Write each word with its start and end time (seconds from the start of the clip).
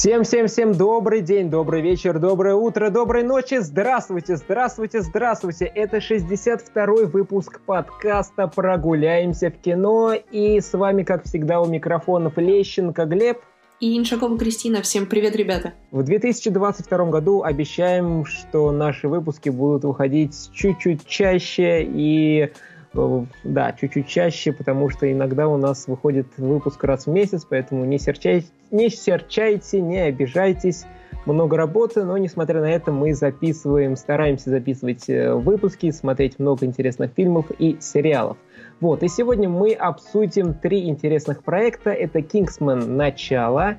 Всем-всем-всем 0.00 0.72
добрый 0.72 1.20
день, 1.20 1.50
добрый 1.50 1.82
вечер, 1.82 2.18
доброе 2.18 2.54
утро, 2.54 2.88
доброй 2.88 3.22
ночи. 3.22 3.58
Здравствуйте, 3.60 4.36
здравствуйте, 4.36 5.02
здравствуйте. 5.02 5.66
Это 5.66 5.98
62-й 5.98 7.04
выпуск 7.04 7.60
подкаста 7.66 8.48
«Прогуляемся 8.48 9.50
в 9.50 9.58
кино». 9.60 10.14
И 10.14 10.58
с 10.58 10.72
вами, 10.72 11.02
как 11.02 11.24
всегда, 11.24 11.60
у 11.60 11.66
микрофонов 11.66 12.38
Лещенко 12.38 13.04
Глеб. 13.04 13.40
И 13.78 13.98
Иншакова 13.98 14.38
Кристина. 14.38 14.80
Всем 14.80 15.04
привет, 15.04 15.36
ребята. 15.36 15.74
В 15.90 16.02
2022 16.02 17.04
году 17.10 17.42
обещаем, 17.42 18.24
что 18.24 18.72
наши 18.72 19.06
выпуски 19.06 19.50
будут 19.50 19.84
выходить 19.84 20.50
чуть-чуть 20.54 21.06
чаще 21.06 21.82
и 21.82 22.50
да, 22.92 23.72
чуть-чуть 23.72 24.08
чаще, 24.08 24.52
потому 24.52 24.90
что 24.90 25.10
иногда 25.10 25.48
у 25.48 25.56
нас 25.56 25.86
выходит 25.86 26.26
выпуск 26.36 26.82
раз 26.84 27.06
в 27.06 27.10
месяц, 27.10 27.46
поэтому 27.48 27.84
не 27.84 27.98
серчайте, 27.98 28.48
не 28.70 28.90
серчайте, 28.90 29.80
не 29.80 29.98
обижайтесь. 29.98 30.86
Много 31.26 31.56
работы, 31.58 32.02
но 32.04 32.16
несмотря 32.16 32.60
на 32.60 32.70
это 32.70 32.92
мы 32.92 33.12
записываем, 33.14 33.96
стараемся 33.96 34.48
записывать 34.48 35.08
э, 35.10 35.34
выпуски, 35.34 35.90
смотреть 35.90 36.38
много 36.38 36.64
интересных 36.64 37.12
фильмов 37.12 37.50
и 37.58 37.76
сериалов. 37.78 38.38
Вот, 38.80 39.02
и 39.02 39.08
сегодня 39.08 39.48
мы 39.48 39.74
обсудим 39.74 40.54
три 40.54 40.88
интересных 40.88 41.44
проекта. 41.44 41.90
Это 41.90 42.22
«Кингсман. 42.22 42.96
Начало», 42.96 43.76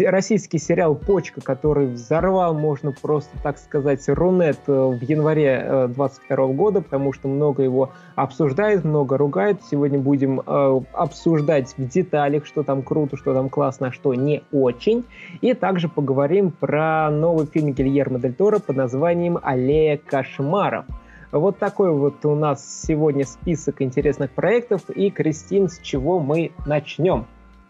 российский 0.00 0.58
сериал 0.58 0.94
«Почка», 0.94 1.40
который 1.40 1.86
взорвал, 1.86 2.54
можно 2.54 2.92
просто 2.92 3.30
так 3.42 3.58
сказать, 3.58 4.08
Рунет 4.08 4.58
э, 4.66 4.72
в 4.72 5.00
январе 5.02 5.88
22 5.88 6.36
э, 6.36 6.52
года, 6.52 6.80
потому 6.80 7.12
что 7.12 7.28
много 7.28 7.62
его 7.62 7.92
обсуждает, 8.14 8.84
много 8.84 9.16
ругает. 9.16 9.60
Сегодня 9.70 9.98
будем 9.98 10.40
э, 10.40 10.80
обсуждать 10.92 11.74
в 11.76 11.88
деталях, 11.88 12.46
что 12.46 12.62
там 12.62 12.82
круто, 12.82 13.16
что 13.16 13.34
там 13.34 13.48
классно, 13.48 13.88
а 13.88 13.92
что 13.92 14.14
не 14.14 14.42
очень. 14.52 15.04
И 15.40 15.54
также 15.54 15.88
поговорим 15.88 16.50
про 16.50 17.10
новый 17.10 17.46
фильм 17.46 17.72
Гильермо 17.72 18.18
Дель 18.18 18.34
Торо 18.34 18.58
под 18.58 18.76
названием 18.76 19.38
«Аллея 19.42 19.98
кошмаров». 19.98 20.84
Вот 21.30 21.58
такой 21.58 21.92
вот 21.92 22.24
у 22.24 22.34
нас 22.34 22.82
сегодня 22.86 23.26
список 23.26 23.82
интересных 23.82 24.30
проектов. 24.30 24.88
И, 24.90 25.10
Кристин, 25.10 25.68
с 25.68 25.78
чего 25.80 26.20
мы 26.20 26.52
начнем? 26.66 27.26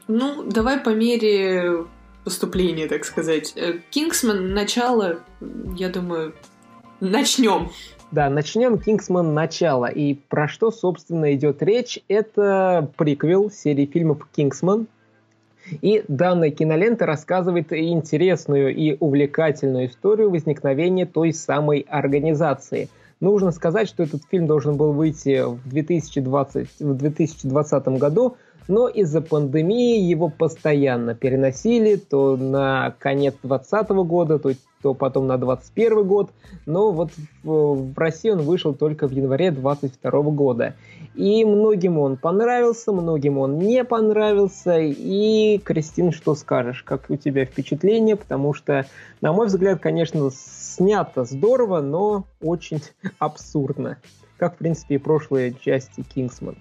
Ну, 0.06 0.44
давай 0.44 0.78
по 0.78 0.90
мере 0.90 1.84
поступление, 2.28 2.88
так 2.88 3.06
сказать. 3.06 3.54
Э, 3.56 3.78
Кингсман, 3.88 4.52
начало, 4.52 5.20
я 5.76 5.88
думаю, 5.88 6.34
начнем. 7.00 7.70
Да, 8.10 8.28
начнем 8.28 8.76
Кингсман 8.78 9.32
начало. 9.32 9.86
И 9.86 10.12
про 10.12 10.46
что, 10.46 10.70
собственно, 10.70 11.34
идет 11.34 11.62
речь? 11.62 12.00
Это 12.06 12.90
приквел 12.98 13.50
серии 13.50 13.86
фильмов 13.86 14.28
Кингсман. 14.36 14.88
И 15.80 16.04
данная 16.06 16.50
кинолента 16.50 17.06
рассказывает 17.06 17.72
интересную 17.72 18.76
и 18.76 18.98
увлекательную 19.00 19.86
историю 19.86 20.30
возникновения 20.30 21.06
той 21.06 21.32
самой 21.32 21.80
организации. 21.88 22.90
Нужно 23.20 23.52
сказать, 23.52 23.88
что 23.88 24.02
этот 24.02 24.20
фильм 24.30 24.46
должен 24.46 24.76
был 24.76 24.92
выйти 24.92 25.44
в 25.46 25.66
2020, 25.66 26.68
в 26.78 26.94
2020 26.94 27.88
году, 27.98 28.36
но 28.68 28.86
из-за 28.86 29.22
пандемии 29.22 29.98
его 29.98 30.28
постоянно 30.28 31.14
переносили 31.14 31.96
то 31.96 32.36
на 32.36 32.94
конец 32.98 33.34
2020 33.42 33.88
года, 34.06 34.38
то, 34.38 34.52
то 34.82 34.94
потом 34.94 35.26
на 35.26 35.38
2021 35.38 36.06
год, 36.06 36.30
но 36.66 36.92
вот 36.92 37.10
в, 37.42 37.92
в 37.92 37.98
России 37.98 38.30
он 38.30 38.42
вышел 38.42 38.74
только 38.74 39.08
в 39.08 39.12
январе 39.12 39.50
2022 39.50 40.22
года. 40.30 40.74
И 41.14 41.44
многим 41.44 41.98
он 41.98 42.16
понравился, 42.16 42.92
многим 42.92 43.38
он 43.38 43.58
не 43.58 43.82
понравился. 43.84 44.78
И, 44.78 45.58
Кристин, 45.64 46.12
что 46.12 46.34
скажешь? 46.34 46.82
Как 46.84 47.08
у 47.08 47.16
тебя 47.16 47.44
впечатление? 47.44 48.14
Потому 48.14 48.54
что, 48.54 48.86
на 49.20 49.32
мой 49.32 49.46
взгляд, 49.46 49.80
конечно, 49.80 50.30
снято 50.30 51.24
здорово, 51.24 51.80
но 51.80 52.24
очень 52.40 52.82
абсурдно. 53.18 53.96
Как, 54.36 54.54
в 54.54 54.58
принципе, 54.58 54.96
и 54.96 54.98
прошлые 54.98 55.54
части 55.54 56.02
Кингсман. 56.02 56.56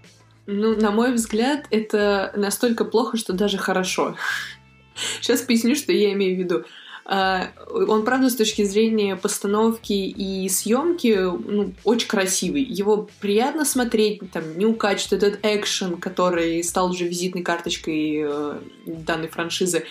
Ну, 0.47 0.79
на 0.79 0.91
мой 0.91 1.13
взгляд, 1.13 1.65
это 1.71 2.31
настолько 2.35 2.85
плохо, 2.85 3.17
что 3.17 3.33
даже 3.33 3.57
хорошо. 3.57 4.15
Сейчас 5.21 5.41
поясню, 5.41 5.75
что 5.75 5.91
я 5.91 6.13
имею 6.13 6.35
в 6.35 6.39
виду. 6.39 6.63
А, 7.09 7.51
он, 7.69 8.03
правда, 8.03 8.29
с 8.29 8.35
точки 8.35 8.63
зрения 8.63 9.15
постановки 9.15 9.93
и 9.93 10.47
съемки, 10.49 11.17
ну, 11.17 11.73
очень 11.83 12.07
красивый. 12.07 12.63
Его 12.63 13.09
приятно 13.19 13.65
смотреть, 13.65 14.29
там, 14.31 14.57
не 14.57 14.65
укачивает 14.65 15.23
этот 15.23 15.39
экшен, 15.45 15.97
который 15.97 16.63
стал 16.63 16.91
уже 16.91 17.05
визитной 17.05 17.43
карточкой 17.43 18.23
э, 18.25 18.59
данной 18.85 19.27
франшизы. 19.27 19.85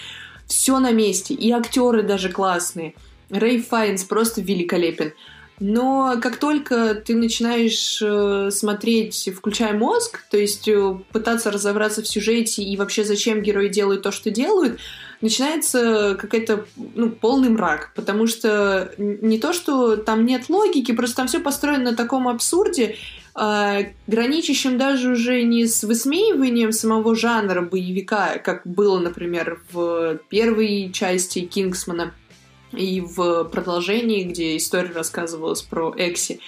Все 0.46 0.78
на 0.78 0.92
месте, 0.92 1.34
и 1.34 1.50
актеры 1.52 2.02
даже 2.02 2.30
классные. 2.30 2.94
Рэй 3.30 3.62
Файнс 3.62 4.04
просто 4.04 4.40
великолепен. 4.40 5.12
Но 5.58 6.18
как 6.20 6.36
только 6.36 6.94
ты 6.94 7.14
начинаешь 7.14 8.00
э, 8.02 8.50
смотреть, 8.50 9.30
включая 9.34 9.72
мозг, 9.72 10.22
то 10.30 10.36
есть 10.36 10.68
э, 10.68 10.98
пытаться 11.12 11.50
разобраться 11.50 12.02
в 12.02 12.08
сюжете 12.08 12.62
и 12.62 12.76
вообще 12.76 13.04
зачем 13.04 13.40
герои 13.40 13.68
делают 13.68 14.02
то, 14.02 14.12
что 14.12 14.30
делают, 14.30 14.78
начинается 15.22 16.14
какой-то 16.20 16.66
ну, 16.76 17.08
полный 17.08 17.48
мрак, 17.48 17.92
потому 17.94 18.26
что 18.26 18.92
не 18.98 19.38
то, 19.38 19.54
что 19.54 19.96
там 19.96 20.26
нет 20.26 20.50
логики, 20.50 20.92
просто 20.92 21.16
там 21.16 21.26
все 21.26 21.40
построено 21.40 21.92
на 21.92 21.96
таком 21.96 22.28
абсурде, 22.28 22.96
э, 23.34 23.84
граничащем 24.06 24.76
даже 24.76 25.12
уже 25.12 25.42
не 25.42 25.66
с 25.66 25.84
высмеиванием 25.84 26.72
самого 26.72 27.16
жанра 27.16 27.62
боевика, 27.62 28.36
как 28.44 28.60
было, 28.66 28.98
например, 28.98 29.62
в 29.72 30.18
первой 30.28 30.90
части 30.92 31.40
Кингсмана– 31.40 32.12
и 32.72 33.00
в 33.00 33.44
продолжении, 33.44 34.24
где 34.24 34.56
история 34.56 34.92
рассказывалась 34.92 35.62
про 35.62 35.94
Экси. 35.96 36.40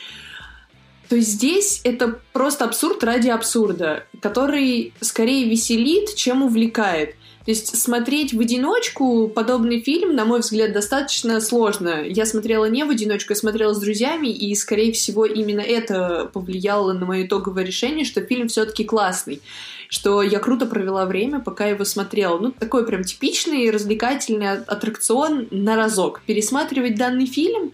То 1.08 1.18
здесь 1.20 1.80
это 1.84 2.20
просто 2.32 2.66
абсурд 2.66 3.02
ради 3.02 3.28
абсурда, 3.28 4.04
который 4.20 4.92
скорее 5.00 5.48
веселит, 5.48 6.14
чем 6.14 6.42
увлекает. 6.42 7.14
То 7.46 7.52
есть 7.52 7.80
смотреть 7.80 8.34
в 8.34 8.40
одиночку 8.40 9.26
подобный 9.26 9.80
фильм, 9.80 10.14
на 10.14 10.26
мой 10.26 10.40
взгляд, 10.40 10.74
достаточно 10.74 11.40
сложно. 11.40 12.04
Я 12.04 12.26
смотрела 12.26 12.66
не 12.66 12.84
в 12.84 12.90
одиночку, 12.90 13.32
я 13.32 13.36
смотрела 13.36 13.72
с 13.72 13.80
друзьями, 13.80 14.28
и, 14.28 14.54
скорее 14.54 14.92
всего, 14.92 15.24
именно 15.24 15.62
это 15.62 16.28
повлияло 16.30 16.92
на 16.92 17.06
мое 17.06 17.24
итоговое 17.24 17.64
решение, 17.64 18.04
что 18.04 18.20
фильм 18.20 18.48
все-таки 18.48 18.84
классный 18.84 19.40
что 19.88 20.22
я 20.22 20.38
круто 20.38 20.66
провела 20.66 21.06
время, 21.06 21.40
пока 21.40 21.66
его 21.66 21.84
смотрела. 21.84 22.38
Ну, 22.38 22.52
такой 22.52 22.86
прям 22.86 23.04
типичный 23.04 23.70
развлекательный 23.70 24.52
аттракцион 24.52 25.48
на 25.50 25.76
разок. 25.76 26.20
Пересматривать 26.26 26.96
данный 26.96 27.26
фильм 27.26 27.72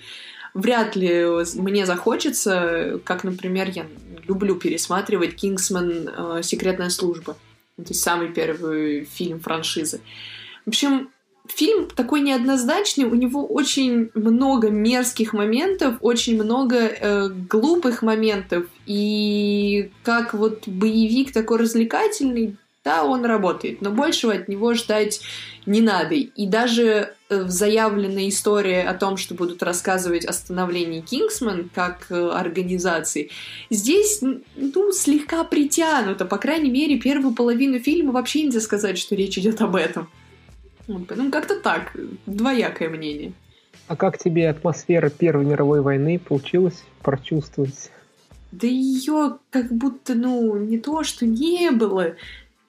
вряд 0.55 0.95
ли 0.97 1.27
мне 1.57 1.87
захочется, 1.87 3.01
как, 3.05 3.25
например, 3.25 3.69
я 3.71 3.87
люблю 4.27 4.55
пересматривать 4.55 5.35
«Кингсман. 5.35 6.09
Э, 6.09 6.41
Секретная 6.43 6.91
служба». 6.91 7.37
Это 7.77 7.93
самый 7.93 8.29
первый 8.29 9.05
фильм 9.05 9.41
франшизы. 9.41 10.01
В 10.65 10.69
общем, 10.69 11.11
фильм 11.49 11.89
такой 11.89 12.21
неоднозначный, 12.21 13.05
у 13.05 13.15
него 13.15 13.47
очень 13.47 14.11
много 14.15 14.71
мерзких 14.71 15.33
моментов, 15.33 15.97
очень 16.01 16.43
много 16.43 16.77
э, 16.77 17.29
глупых 17.29 18.03
моментов, 18.03 18.65
и 18.87 19.91
как 20.03 20.35
вот 20.35 20.67
боевик 20.67 21.33
такой 21.33 21.59
развлекательный, 21.59 22.57
да, 22.85 23.05
он 23.05 23.25
работает, 23.25 23.81
но 23.81 23.91
большего 23.91 24.35
от 24.35 24.47
него 24.49 24.75
ждать 24.75 25.23
не 25.65 25.81
надо. 25.81 26.15
И 26.15 26.47
даже 26.47 27.15
э, 27.31 27.45
заявленная 27.49 28.29
история 28.29 28.83
о 28.83 28.93
том, 28.93 29.17
что 29.17 29.35
будут 29.35 29.63
рассказывать 29.63 30.27
о 30.27 30.35
становлении 30.35 31.01
Кингсман 31.01 31.71
как 31.75 32.07
э, 32.11 32.29
организации, 32.29 33.31
здесь, 33.71 34.21
ну, 34.21 34.93
слегка 34.93 35.45
притянуто. 35.45 36.27
По 36.27 36.37
крайней 36.37 36.71
мере, 36.71 36.99
первую 36.99 37.35
половину 37.35 37.79
фильма 37.79 38.13
вообще 38.13 38.43
нельзя 38.43 38.61
сказать, 38.61 38.99
что 38.99 39.15
речь 39.15 39.39
идет 39.39 39.63
об 39.63 39.77
этом. 39.77 40.11
Ну, 40.87 41.05
как-то 41.31 41.61
так, 41.61 41.97
двоякое 42.27 42.89
мнение. 42.89 43.33
А 43.87 43.97
как 43.97 44.19
тебе 44.19 44.49
атмосфера 44.49 45.11
Первой 45.11 45.45
мировой 45.45 45.81
войны 45.81 46.19
получилось 46.19 46.85
прочувствовать? 47.03 47.91
Да 48.53 48.67
ее 48.67 49.39
как 49.51 49.73
будто, 49.73 50.15
ну, 50.15 50.57
не 50.57 50.79
то, 50.79 51.03
что 51.03 51.27
не 51.27 51.71
было. 51.71 52.15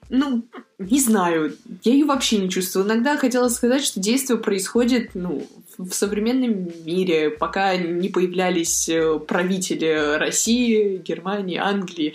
Ну, 0.10 0.44
не 0.78 1.00
знаю, 1.00 1.56
я 1.84 1.94
ее 1.94 2.06
вообще 2.06 2.38
не 2.38 2.50
чувствую. 2.50 2.86
Иногда 2.86 3.18
хотела 3.18 3.50
сказать, 3.50 3.84
что 3.84 4.00
действие 4.00 4.40
происходит, 4.40 5.12
ну, 5.14 5.46
в 5.78 5.92
современном 5.92 6.70
мире, 6.86 7.30
пока 7.30 7.76
не 7.76 8.10
появлялись 8.10 8.88
э, 8.90 9.20
правители 9.20 10.18
России, 10.18 10.98
Германии, 10.98 11.58
Англии. 11.58 12.14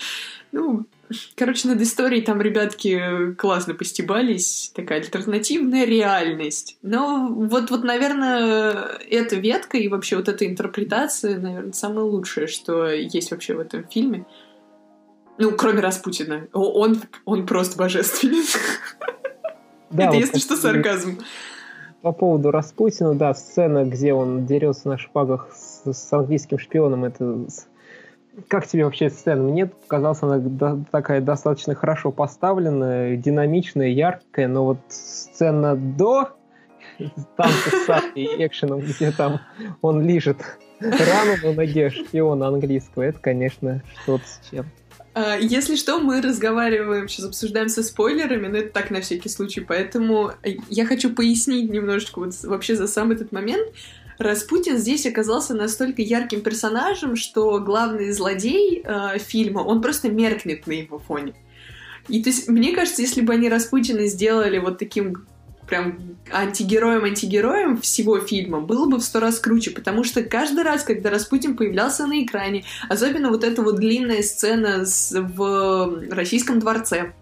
Ну, 0.52 0.86
Короче, 1.34 1.68
над 1.68 1.80
историей 1.80 2.22
там 2.22 2.40
ребятки 2.40 3.34
классно 3.34 3.74
постебались. 3.74 4.72
Такая 4.74 5.00
альтернативная 5.00 5.84
реальность. 5.84 6.76
Но 6.82 7.28
вот, 7.28 7.70
вот, 7.70 7.82
наверное, 7.84 8.98
эта 9.10 9.36
ветка 9.36 9.76
и 9.78 9.88
вообще 9.88 10.16
вот 10.16 10.28
эта 10.28 10.46
интерпретация, 10.46 11.38
наверное, 11.38 11.72
самое 11.72 12.06
лучшее, 12.06 12.46
что 12.46 12.86
есть 12.88 13.30
вообще 13.30 13.54
в 13.54 13.60
этом 13.60 13.86
фильме. 13.88 14.26
Ну, 15.38 15.52
кроме 15.52 15.80
Распутина. 15.80 16.48
Он, 16.52 17.00
он 17.24 17.46
просто 17.46 17.78
божественен. 17.78 18.44
Да, 19.90 20.04
Это, 20.04 20.12
вот 20.12 20.20
если 20.20 20.38
что, 20.38 20.54
сарказм. 20.54 21.18
по 22.00 22.12
поводу 22.12 22.52
Распутина, 22.52 23.16
да, 23.16 23.34
сцена, 23.34 23.84
где 23.84 24.14
он 24.14 24.46
дерется 24.46 24.88
на 24.88 24.96
шпагах 24.98 25.50
с, 25.52 25.92
с 25.92 26.12
английским 26.12 26.60
шпионом, 26.60 27.04
это... 27.04 27.46
Как 28.48 28.66
тебе 28.66 28.84
вообще 28.84 29.10
сцена? 29.10 29.42
Мне 29.42 29.66
показалась 29.66 30.22
она 30.22 30.38
до, 30.38 30.84
такая 30.90 31.20
достаточно 31.20 31.74
хорошо 31.74 32.12
поставленная, 32.12 33.16
динамичная, 33.16 33.88
яркая, 33.88 34.48
но 34.48 34.64
вот 34.64 34.78
сцена 34.88 35.76
до 35.76 36.30
танца 37.36 37.70
с 37.70 38.02
и 38.14 38.26
экшеном, 38.46 38.80
где 38.80 39.10
там 39.10 39.40
он 39.80 40.06
лежит 40.06 40.38
рану 40.80 41.36
на 41.42 41.52
ноге 41.52 41.90
шпиона 41.90 42.48
английского, 42.48 43.02
это, 43.02 43.18
конечно, 43.18 43.82
что-то 44.02 44.24
с 44.24 44.40
чем. 44.50 44.66
А, 45.12 45.36
если 45.36 45.74
что, 45.76 45.98
мы 45.98 46.20
разговариваем, 46.20 47.08
сейчас 47.08 47.26
обсуждаем 47.26 47.68
со 47.68 47.82
спойлерами, 47.82 48.46
но 48.46 48.58
это 48.58 48.72
так 48.72 48.90
на 48.90 49.00
всякий 49.00 49.28
случай, 49.28 49.60
поэтому 49.60 50.32
я 50.68 50.86
хочу 50.86 51.12
пояснить 51.12 51.70
немножечко 51.70 52.20
вот 52.20 52.32
вообще 52.44 52.76
за 52.76 52.86
сам 52.86 53.10
этот 53.10 53.32
момент. 53.32 53.66
Распутин 54.20 54.76
здесь 54.76 55.06
оказался 55.06 55.54
настолько 55.54 56.02
ярким 56.02 56.42
персонажем, 56.42 57.16
что 57.16 57.58
главный 57.58 58.12
злодей 58.12 58.82
э, 58.84 59.18
фильма, 59.18 59.60
он 59.60 59.80
просто 59.80 60.10
меркнет 60.10 60.66
на 60.66 60.72
его 60.72 60.98
фоне. 60.98 61.34
И 62.06 62.22
то 62.22 62.28
есть, 62.28 62.46
мне 62.46 62.74
кажется, 62.74 63.00
если 63.00 63.22
бы 63.22 63.32
они 63.32 63.48
Распутина 63.48 64.06
сделали 64.06 64.58
вот 64.58 64.78
таким 64.78 65.26
прям 65.66 66.18
антигероем-антигероем 66.30 67.80
всего 67.80 68.20
фильма, 68.20 68.60
было 68.60 68.86
бы 68.86 68.98
в 68.98 69.02
сто 69.02 69.20
раз 69.20 69.38
круче, 69.38 69.70
потому 69.70 70.04
что 70.04 70.22
каждый 70.22 70.64
раз, 70.64 70.82
когда 70.82 71.08
Распутин 71.08 71.56
появлялся 71.56 72.06
на 72.06 72.22
экране, 72.22 72.64
особенно 72.90 73.30
вот 73.30 73.42
эта 73.42 73.62
вот 73.62 73.76
длинная 73.76 74.22
сцена 74.22 74.84
с, 74.84 75.18
в 75.18 76.02
российском 76.10 76.58
дворце, 76.58 77.14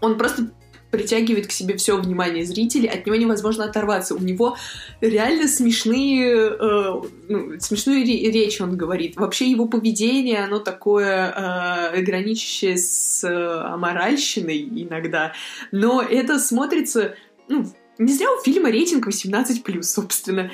он 0.00 0.16
просто 0.16 0.50
притягивает 0.92 1.48
к 1.48 1.52
себе 1.52 1.76
все 1.76 1.96
внимание 1.96 2.44
зрителей, 2.44 2.88
от 2.88 3.06
него 3.06 3.16
невозможно 3.16 3.64
оторваться. 3.64 4.14
У 4.14 4.18
него 4.18 4.56
реально 5.00 5.48
смешные, 5.48 6.30
э, 6.30 7.02
ну, 7.28 7.58
смешную 7.58 8.04
речь 8.04 8.60
он 8.60 8.76
говорит. 8.76 9.16
Вообще 9.16 9.50
его 9.50 9.66
поведение, 9.66 10.44
оно 10.44 10.60
такое 10.60 11.92
э, 11.94 12.02
граничащее 12.02 12.76
с 12.76 13.24
э, 13.24 13.28
аморальщиной 13.28 14.60
иногда. 14.62 15.32
Но 15.72 16.02
это 16.02 16.38
смотрится 16.38 17.16
ну, 17.48 17.66
не 17.98 18.12
зря 18.12 18.30
у 18.30 18.42
фильма 18.42 18.70
рейтинг 18.70 19.08
18+, 19.08 19.82
собственно. 19.82 20.50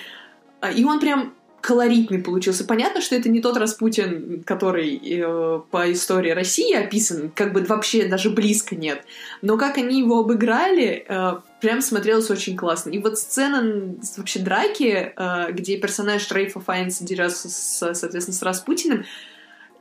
А, 0.60 0.70
и 0.70 0.84
он 0.84 1.00
прям 1.00 1.34
колоритный 1.60 2.18
получился. 2.18 2.64
Понятно, 2.64 3.00
что 3.00 3.16
это 3.16 3.28
не 3.28 3.40
тот 3.40 3.56
Распутин, 3.56 4.42
который 4.44 4.96
э, 4.96 5.60
по 5.70 5.92
истории 5.92 6.30
России 6.30 6.74
описан, 6.74 7.30
как 7.34 7.52
бы 7.52 7.62
вообще 7.62 8.06
даже 8.06 8.30
близко 8.30 8.76
нет. 8.76 9.04
Но 9.42 9.58
как 9.58 9.76
они 9.76 9.98
его 9.98 10.20
обыграли, 10.20 11.04
э, 11.08 11.32
прям 11.60 11.80
смотрелось 11.80 12.30
очень 12.30 12.56
классно. 12.56 12.90
И 12.90 12.98
вот 12.98 13.18
сцена 13.18 13.94
вообще 14.16 14.38
драки, 14.38 15.12
э, 15.14 15.52
где 15.52 15.78
персонаж 15.78 16.30
Рейфа 16.30 16.60
Файнса 16.60 17.04
дерется, 17.04 17.48
соответственно, 17.48 18.36
с 18.36 18.42
Распутиным, 18.42 19.04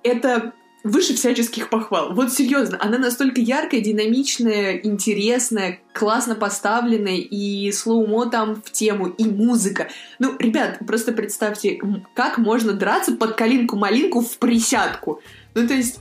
это 0.03 0.53
выше 0.87 1.15
всяческих 1.15 1.69
похвал. 1.69 2.13
Вот 2.13 2.33
серьезно, 2.33 2.77
она 2.79 2.97
настолько 2.97 3.41
яркая, 3.41 3.81
динамичная, 3.81 4.79
интересная, 4.83 5.79
классно 5.93 6.35
поставленная, 6.35 7.17
и 7.17 7.71
слоумо 7.71 8.29
там 8.29 8.55
в 8.55 8.71
тему, 8.71 9.07
и 9.07 9.25
музыка. 9.25 9.89
Ну, 10.19 10.35
ребят, 10.39 10.79
просто 10.85 11.11
представьте, 11.11 11.79
как 12.15 12.37
можно 12.37 12.73
драться 12.73 13.15
под 13.15 13.35
калинку-малинку 13.35 14.21
в 14.21 14.37
присядку. 14.37 15.21
Ну, 15.53 15.67
то 15.67 15.73
есть 15.73 15.99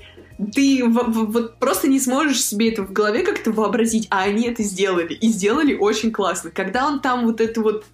ты 0.54 0.82
вот 0.86 1.58
просто 1.58 1.88
не 1.88 1.98
сможешь 1.98 2.44
себе 2.44 2.70
это 2.70 2.82
в 2.82 2.92
голове 2.92 3.22
как-то 3.22 3.52
вообразить, 3.52 4.06
а 4.10 4.22
они 4.22 4.46
это 4.46 4.62
сделали, 4.62 5.14
и 5.14 5.28
сделали 5.28 5.74
очень 5.74 6.10
классно. 6.10 6.50
Когда 6.50 6.86
он 6.86 7.00
там 7.00 7.26
вот 7.26 7.40
это 7.40 7.60
вот 7.60 7.84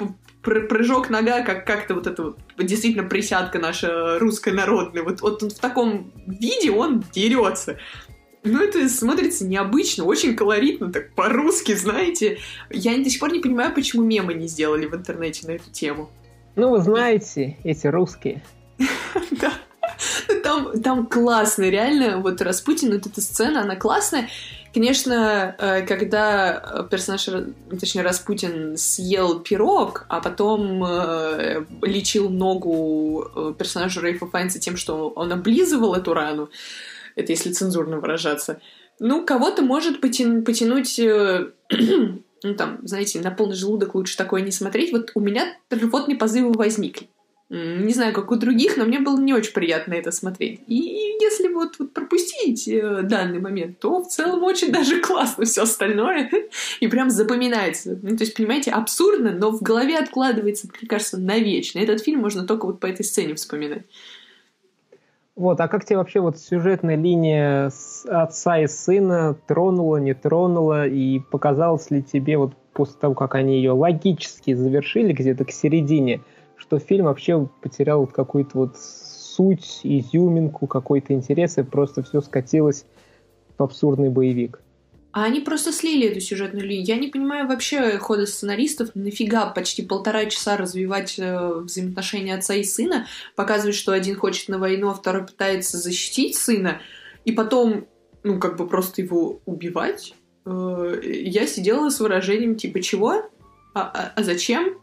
прыжок 0.43 1.09
нога, 1.09 1.43
как 1.43 1.67
как-то 1.67 1.95
вот 1.95 2.07
это 2.07 2.23
вот 2.25 2.39
действительно 2.59 3.09
присядка 3.09 3.59
наша 3.59 4.19
русская 4.19 4.53
народная. 4.53 5.03
Вот, 5.03 5.21
вот 5.21 5.43
в 5.43 5.59
таком 5.59 6.13
виде 6.27 6.71
он 6.71 7.05
дерется. 7.13 7.79
Ну, 8.45 8.61
это 8.61 8.89
смотрится 8.89 9.47
необычно, 9.47 10.05
очень 10.05 10.35
колоритно, 10.35 10.93
так 10.93 11.15
по-русски, 11.15 11.75
знаете. 11.75 12.39
Я 12.71 12.97
до 12.99 13.09
сих 13.09 13.21
пор 13.21 13.33
не 13.33 13.39
понимаю, 13.39 13.73
почему 13.73 14.03
мемы 14.03 14.35
не 14.35 14.49
сделали 14.49 14.87
в 14.87 14.95
интернете 14.95 15.47
на 15.47 15.53
эту 15.53 15.71
тему. 15.71 16.11
Ну, 16.57 16.71
вы 16.71 16.81
знаете, 16.81 17.57
эти 17.65 17.87
русские. 17.87 18.43
Да. 19.31 19.53
Там, 20.53 20.83
там 20.83 21.07
классно, 21.07 21.63
реально, 21.65 22.19
вот 22.19 22.43
Распутин, 22.43 22.93
вот 22.93 23.07
эта 23.07 23.21
сцена, 23.21 23.63
она 23.63 23.77
классная. 23.77 24.29
Конечно, 24.75 25.55
э, 25.59 25.83
когда 25.87 26.87
персонаж, 26.91 27.27
точнее, 27.79 28.03
Распутин 28.03 28.77
съел 28.77 29.41
пирог, 29.41 30.05
а 30.09 30.21
потом 30.21 30.85
э, 30.85 31.65
лечил 31.83 32.29
ногу 32.29 33.31
э, 33.35 33.55
персонажа 33.59 34.01
Рейфа 34.03 34.27
Файнса 34.27 34.59
тем, 34.59 34.77
что 34.77 35.09
он 35.09 35.33
облизывал 35.33 35.95
эту 35.95 36.13
рану, 36.13 36.51
это 37.17 37.33
если 37.33 37.53
цензурно 37.53 37.99
выражаться, 37.99 38.61
ну, 38.99 39.25
кого-то 39.25 39.63
может 39.63 40.05
потя- 40.05 40.43
потянуть, 40.43 40.99
ну, 42.43 42.55
там, 42.55 42.79
знаете, 42.83 43.21
на 43.21 43.31
полный 43.31 43.57
желудок 43.57 43.95
лучше 43.95 44.17
такое 44.17 44.43
не 44.43 44.51
смотреть. 44.51 44.93
Вот 44.93 45.13
у 45.15 45.21
меня 45.21 45.57
рвотные 45.71 46.17
позывы 46.17 46.53
возникли. 46.53 47.09
Не 47.55 47.93
знаю, 47.93 48.15
как 48.15 48.31
у 48.31 48.37
других, 48.37 48.79
но 48.79 48.87
мне 48.87 48.99
было 48.99 49.21
не 49.21 49.35
очень 49.35 49.53
приятно 49.53 49.93
это 49.93 50.11
смотреть. 50.11 50.63
И 50.69 51.19
если 51.21 51.49
вот, 51.49 51.79
вот 51.79 51.93
пропустить 51.93 52.67
э, 52.67 53.03
данный 53.03 53.41
момент, 53.41 53.79
то 53.79 54.03
в 54.03 54.09
целом 54.09 54.43
очень 54.43 54.73
даже 54.73 55.03
классно 55.03 55.45
все 55.45 55.65
остальное. 55.65 56.31
И 56.81 56.89
прям 56.89 57.11
запоминается. 57.11 57.99
Ну, 58.03 58.17
то 58.17 58.25
есть, 58.25 58.35
понимаете, 58.35 58.71
абсурдно, 58.71 59.33
но 59.33 59.51
в 59.51 59.61
голове 59.61 59.99
откладывается, 59.99 60.67
мне 60.67 60.89
кажется, 60.89 61.19
навечно. 61.19 61.79
Этот 61.79 62.01
фильм 62.01 62.21
можно 62.21 62.47
только 62.47 62.65
вот 62.65 62.81
по 62.81 62.87
этой 62.87 63.05
сцене 63.05 63.35
вспоминать. 63.35 63.83
Вот, 65.37 65.61
а 65.61 65.69
как 65.69 65.85
тебе 65.85 65.99
вообще 65.99 66.21
вот 66.21 66.39
сюжетная 66.39 66.97
линия 66.97 67.71
отца 68.07 68.59
и 68.61 68.67
сына 68.67 69.37
тронула, 69.47 69.99
не 69.99 70.15
тронула, 70.15 70.87
и 70.87 71.19
показалось 71.19 71.91
ли 71.91 72.03
тебе 72.03 72.39
вот 72.39 72.55
после 72.73 72.97
того, 72.99 73.15
как 73.15 73.35
они 73.35 73.57
ее 73.57 73.73
логически 73.73 74.55
завершили 74.55 75.13
где-то 75.13 75.45
к 75.45 75.51
середине, 75.51 76.23
что 76.73 76.79
фильм 76.79 77.05
вообще 77.05 77.47
потерял 77.61 78.01
вот 78.01 78.13
какую-то 78.13 78.57
вот 78.57 78.79
суть, 78.79 79.81
изюминку, 79.83 80.67
какой-то 80.67 81.13
интерес, 81.13 81.59
и 81.59 81.63
просто 81.63 82.03
все 82.03 82.23
скатилось 82.23 82.87
в 83.59 83.63
абсурдный 83.63 84.09
боевик. 84.09 84.63
А 85.13 85.25
они 85.25 85.41
просто 85.41 85.71
слили 85.71 86.09
эту 86.09 86.21
сюжетную 86.21 86.67
линию. 86.67 86.87
Я 86.87 86.97
не 86.97 87.09
понимаю 87.09 87.47
вообще 87.47 87.99
хода 87.99 88.25
сценаристов. 88.25 88.95
Нафига 88.95 89.51
почти 89.51 89.83
полтора 89.83 90.25
часа 90.25 90.57
развивать 90.57 91.19
э, 91.19 91.57
взаимоотношения 91.57 92.37
отца 92.37 92.55
и 92.55 92.65
сына, 92.65 93.07
показывать, 93.37 93.77
что 93.77 93.93
один 93.93 94.17
хочет 94.17 94.49
на 94.49 94.59
войну, 94.59 94.89
а 94.89 94.95
второй 94.95 95.27
пытается 95.27 95.77
защитить 95.77 96.37
сына, 96.37 96.81
и 97.27 97.33
потом, 97.33 97.87
ну, 98.23 98.39
как 98.39 98.57
бы 98.57 98.67
просто 98.67 99.03
его 99.03 99.43
убивать. 99.45 100.15
Э, 100.47 100.99
я 101.05 101.47
сидела 101.47 101.91
с 101.91 102.01
выражением 102.01 102.57
типа 102.57 102.81
«Чего? 102.81 103.11
А, 103.75 103.83
а, 103.83 104.13
а 104.17 104.23
зачем?» 104.23 104.82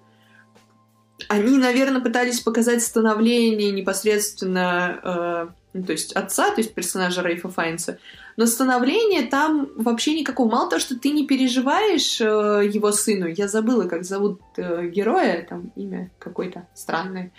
Они, 1.29 1.59
наверное, 1.59 2.01
пытались 2.01 2.39
показать 2.39 2.81
становление 2.81 3.69
непосредственно, 3.69 4.99
э, 5.03 5.47
ну, 5.73 5.83
то 5.83 5.91
есть 5.91 6.11
отца, 6.13 6.49
то 6.49 6.59
есть 6.59 6.73
персонажа 6.73 7.21
Рейфа 7.21 7.49
Файнса, 7.49 7.99
но 8.35 8.47
становление 8.47 9.21
там 9.27 9.69
вообще 9.75 10.19
никакого. 10.19 10.49
Мало 10.49 10.71
того, 10.71 10.79
что 10.79 10.99
ты 10.99 11.11
не 11.11 11.27
переживаешь 11.27 12.19
э, 12.19 12.67
его 12.73 12.91
сыну, 12.91 13.27
я 13.27 13.47
забыла, 13.47 13.83
как 13.83 14.05
зовут 14.05 14.41
э, 14.57 14.87
героя, 14.87 15.45
там 15.47 15.71
имя 15.75 16.09
какое-то 16.17 16.67
странное. 16.73 17.31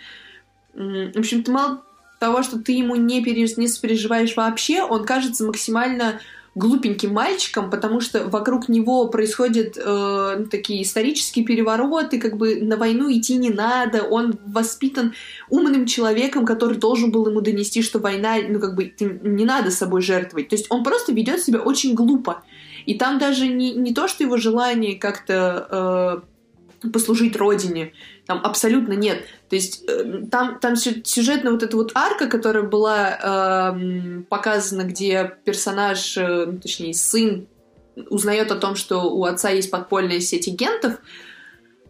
В 0.73 1.19
общем, 1.19 1.43
ты 1.43 1.51
мало 1.51 1.83
того, 2.17 2.43
что 2.43 2.59
ты 2.59 2.71
ему 2.71 2.95
не, 2.95 3.21
переж... 3.21 3.57
не 3.57 3.67
сопереживаешь 3.67 4.37
вообще, 4.37 4.83
он 4.83 5.03
кажется 5.03 5.43
максимально 5.43 6.21
глупеньким 6.53 7.13
мальчиком, 7.13 7.69
потому 7.69 8.01
что 8.01 8.27
вокруг 8.27 8.67
него 8.67 9.07
происходят 9.07 9.77
э, 9.77 10.35
ну, 10.39 10.45
такие 10.47 10.83
исторические 10.83 11.45
перевороты, 11.45 12.19
как 12.19 12.35
бы 12.35 12.61
на 12.61 12.75
войну 12.75 13.09
идти 13.11 13.37
не 13.37 13.49
надо, 13.49 14.03
он 14.03 14.37
воспитан 14.45 15.13
умным 15.49 15.85
человеком, 15.85 16.45
который 16.45 16.77
должен 16.77 17.09
был 17.11 17.25
ему 17.27 17.39
донести, 17.39 17.81
что 17.81 17.99
война, 17.99 18.35
ну 18.49 18.59
как 18.59 18.75
бы 18.75 18.93
не 18.99 19.45
надо 19.45 19.71
собой 19.71 20.01
жертвовать. 20.01 20.49
То 20.49 20.55
есть 20.55 20.67
он 20.69 20.83
просто 20.83 21.13
ведет 21.13 21.41
себя 21.41 21.59
очень 21.59 21.93
глупо. 21.93 22.43
И 22.85 22.95
там 22.95 23.17
даже 23.17 23.47
не, 23.47 23.73
не 23.73 23.93
то, 23.93 24.07
что 24.07 24.23
его 24.23 24.37
желание 24.37 24.95
как-то 24.95 26.21
э, 26.25 26.30
послужить 26.89 27.35
родине, 27.35 27.93
там 28.25 28.41
абсолютно 28.43 28.93
нет. 28.93 29.23
То 29.49 29.55
есть 29.55 29.83
э, 29.87 30.23
там, 30.31 30.59
там 30.59 30.75
сюжетная 30.75 31.51
вот 31.51 31.63
эта 31.63 31.77
вот 31.77 31.91
арка, 31.93 32.27
которая 32.27 32.63
была 32.63 33.73
э, 33.73 34.21
показана, 34.29 34.83
где 34.83 35.37
персонаж, 35.43 36.17
э, 36.17 36.45
ну, 36.47 36.59
точнее 36.59 36.93
сын, 36.93 37.47
узнает 38.09 38.51
о 38.51 38.55
том, 38.55 38.75
что 38.75 39.11
у 39.13 39.25
отца 39.25 39.49
есть 39.49 39.69
подпольная 39.69 40.19
сеть 40.19 40.47
агентов, 40.47 40.99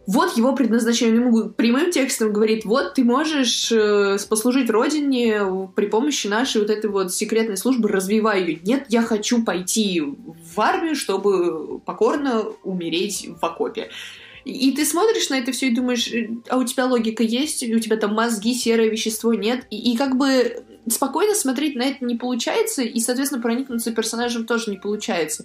вот 0.06 0.36
его 0.36 0.54
предназначение. 0.54 1.16
Ему 1.16 1.50
прямым 1.50 1.90
текстом 1.90 2.32
говорит, 2.32 2.64
вот 2.64 2.94
ты 2.94 3.04
можешь 3.04 3.70
э, 3.70 4.18
послужить 4.28 4.68
родине 4.68 5.40
при 5.76 5.86
помощи 5.86 6.26
нашей 6.26 6.60
вот 6.60 6.70
этой 6.70 6.90
вот 6.90 7.12
секретной 7.14 7.56
службы, 7.56 7.88
развивай 7.88 8.42
ее. 8.42 8.60
Нет, 8.64 8.86
я 8.88 9.02
хочу 9.02 9.44
пойти 9.44 10.00
в 10.00 10.60
армию, 10.60 10.96
чтобы 10.96 11.78
покорно 11.80 12.46
умереть 12.64 13.28
в 13.40 13.44
окопе. 13.44 13.90
И 14.44 14.72
ты 14.72 14.84
смотришь 14.84 15.30
на 15.30 15.38
это 15.38 15.52
все 15.52 15.68
и 15.68 15.74
думаешь, 15.74 16.08
э, 16.08 16.28
а 16.48 16.58
у 16.58 16.64
тебя 16.64 16.86
логика 16.86 17.22
есть, 17.22 17.62
у 17.62 17.78
тебя 17.78 17.96
там 17.96 18.14
мозги, 18.14 18.54
серое 18.54 18.88
вещество 18.88 19.32
нет. 19.34 19.66
И, 19.70 19.92
и 19.92 19.96
как 19.96 20.16
бы 20.16 20.64
спокойно 20.88 21.34
смотреть 21.34 21.76
на 21.76 21.82
это 21.82 22.04
не 22.04 22.16
получается, 22.16 22.82
и, 22.82 22.98
соответственно, 23.00 23.42
проникнуться 23.42 23.92
персонажем 23.92 24.46
тоже 24.46 24.70
не 24.70 24.78
получается. 24.78 25.44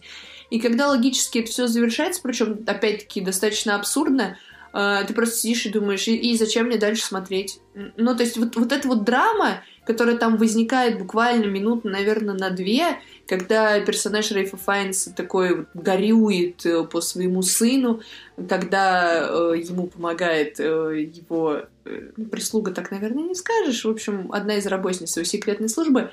И 0.50 0.60
когда 0.60 0.88
логически 0.88 1.40
это 1.40 1.52
все 1.52 1.68
завершается, 1.68 2.22
причем, 2.24 2.64
опять-таки, 2.66 3.22
достаточно 3.22 3.76
абсурдно, 3.76 4.38
ты 4.72 5.14
просто 5.14 5.36
сидишь 5.38 5.66
и 5.66 5.70
думаешь, 5.70 6.08
и, 6.08 6.16
и 6.16 6.38
зачем 6.38 6.68
мне 6.68 6.78
дальше 6.78 7.04
смотреть? 7.04 7.60
Ну, 7.96 8.16
то 8.16 8.24
есть 8.24 8.38
вот, 8.38 8.56
вот 8.56 8.72
эта 8.72 8.88
вот 8.88 9.04
драма, 9.04 9.64
которая 9.86 10.18
там 10.18 10.38
возникает 10.38 11.00
буквально 11.00 11.46
минут, 11.46 11.86
наверное, 11.86 12.36
на 12.36 12.50
две, 12.50 13.00
когда 13.28 13.80
персонаж 13.80 14.32
Рейфа 14.32 14.58
Файнса 14.58 15.14
такой 15.14 15.56
вот 15.56 15.68
горюет 15.74 16.66
э, 16.66 16.84
по 16.84 17.02
своему 17.02 17.42
сыну, 17.42 18.02
когда 18.50 19.28
э, 19.30 19.54
ему 19.58 19.88
помогает 19.88 20.60
э, 20.60 21.08
его 21.14 21.62
э, 21.86 22.10
прислуга, 22.30 22.72
так, 22.72 22.92
наверное, 22.92 23.24
не 23.24 23.36
скажешь, 23.36 23.86
в 23.86 23.90
общем, 23.90 24.32
одна 24.32 24.56
из 24.58 24.66
работниц 24.66 25.16
его 25.16 25.26
секретной 25.26 25.70
службы, 25.70 26.12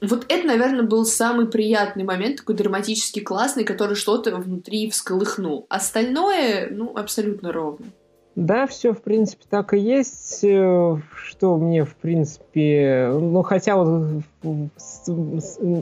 вот 0.00 0.26
это, 0.28 0.46
наверное, 0.46 0.84
был 0.84 1.04
самый 1.04 1.46
приятный 1.46 2.04
момент, 2.04 2.36
такой 2.38 2.54
драматически 2.54 3.20
классный, 3.20 3.64
который 3.64 3.94
что-то 3.94 4.36
внутри 4.36 4.90
всколыхнул. 4.90 5.66
Остальное, 5.68 6.68
ну, 6.70 6.96
абсолютно 6.96 7.52
ровно. 7.52 7.86
Да, 8.38 8.68
все, 8.68 8.92
в 8.92 9.02
принципе, 9.02 9.42
так 9.50 9.74
и 9.74 9.78
есть. 9.78 10.44
Э, 10.44 10.96
что 11.12 11.56
мне, 11.56 11.84
в 11.84 11.96
принципе... 11.96 13.10
Ну, 13.12 13.42
хотя 13.42 13.74
вот 13.76 14.22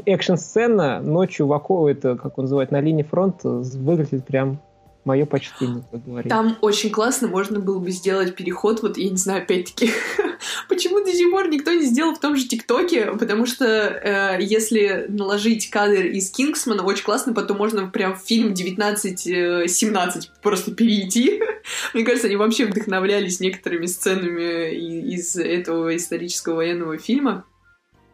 экшн-сцена 0.06 1.00
ночью 1.00 1.46
в 1.48 1.52
Око, 1.52 1.86
это, 1.86 2.16
как 2.16 2.38
он 2.38 2.44
называет, 2.44 2.70
на 2.70 2.80
линии 2.80 3.02
фронта, 3.02 3.50
выглядит 3.50 4.24
прям 4.24 4.58
мое 5.06 5.24
почтение, 5.24 5.84
как 5.90 6.04
говорится. 6.04 6.36
Там 6.36 6.58
очень 6.60 6.90
классно 6.90 7.28
можно 7.28 7.60
было 7.60 7.78
бы 7.78 7.90
сделать 7.92 8.34
переход, 8.34 8.82
вот, 8.82 8.98
я 8.98 9.08
не 9.08 9.16
знаю, 9.16 9.42
опять-таки, 9.42 9.90
почему 10.68 11.02
до 11.04 11.12
сих 11.12 11.30
пор 11.30 11.48
никто 11.48 11.72
не 11.72 11.86
сделал 11.86 12.14
в 12.14 12.20
том 12.20 12.36
же 12.36 12.46
ТикТоке, 12.46 13.12
потому 13.12 13.46
что 13.46 13.64
э, 13.64 14.38
если 14.40 15.06
наложить 15.08 15.70
кадр 15.70 16.06
из 16.06 16.30
Кингсмана, 16.30 16.82
очень 16.82 17.04
классно, 17.04 17.32
потом 17.32 17.56
можно 17.58 17.86
прям 17.86 18.16
в 18.16 18.20
фильм 18.20 18.52
19-17 18.52 19.26
э, 19.28 20.20
просто 20.42 20.72
перейти. 20.72 21.40
Мне 21.94 22.04
кажется, 22.04 22.26
они 22.26 22.36
вообще 22.36 22.66
вдохновлялись 22.66 23.38
некоторыми 23.38 23.86
сценами 23.86 24.74
из 24.74 25.36
этого 25.36 25.96
исторического 25.96 26.56
военного 26.56 26.98
фильма. 26.98 27.44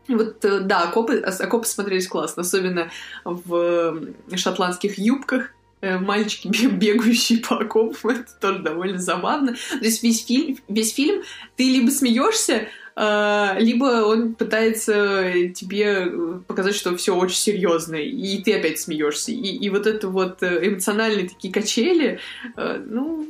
Вот, 0.08 0.44
э, 0.44 0.60
да, 0.60 0.82
окопы, 0.82 1.20
окопы 1.20 1.66
смотрелись 1.66 2.06
классно, 2.06 2.42
особенно 2.42 2.90
в 3.24 3.98
шотландских 4.36 4.98
юбках, 4.98 5.52
Э, 5.52 5.61
мальчики, 5.82 6.48
бегающие 6.48 7.40
по 7.40 7.58
окопам, 7.58 8.10
это 8.10 8.32
тоже 8.40 8.60
довольно 8.60 8.98
забавно. 8.98 9.54
То 9.54 9.84
есть 9.84 10.02
весь 10.02 10.24
фильм, 10.24 10.58
весь 10.68 10.94
фильм 10.94 11.22
ты 11.56 11.64
либо 11.64 11.90
смеешься, 11.90 12.68
а, 12.94 13.56
либо 13.58 14.04
он 14.04 14.34
пытается 14.34 15.48
тебе 15.54 16.10
показать, 16.46 16.74
что 16.74 16.96
все 16.96 17.16
очень 17.16 17.36
серьезно, 17.36 17.96
и 17.96 18.42
ты 18.42 18.54
опять 18.54 18.78
смеешься. 18.78 19.32
И, 19.32 19.36
и 19.36 19.70
вот 19.70 19.86
это 19.86 20.08
вот 20.08 20.42
э, 20.42 20.68
эмоциональные 20.68 21.28
такие 21.28 21.52
качели, 21.52 22.18
э, 22.56 22.82
ну, 22.84 23.26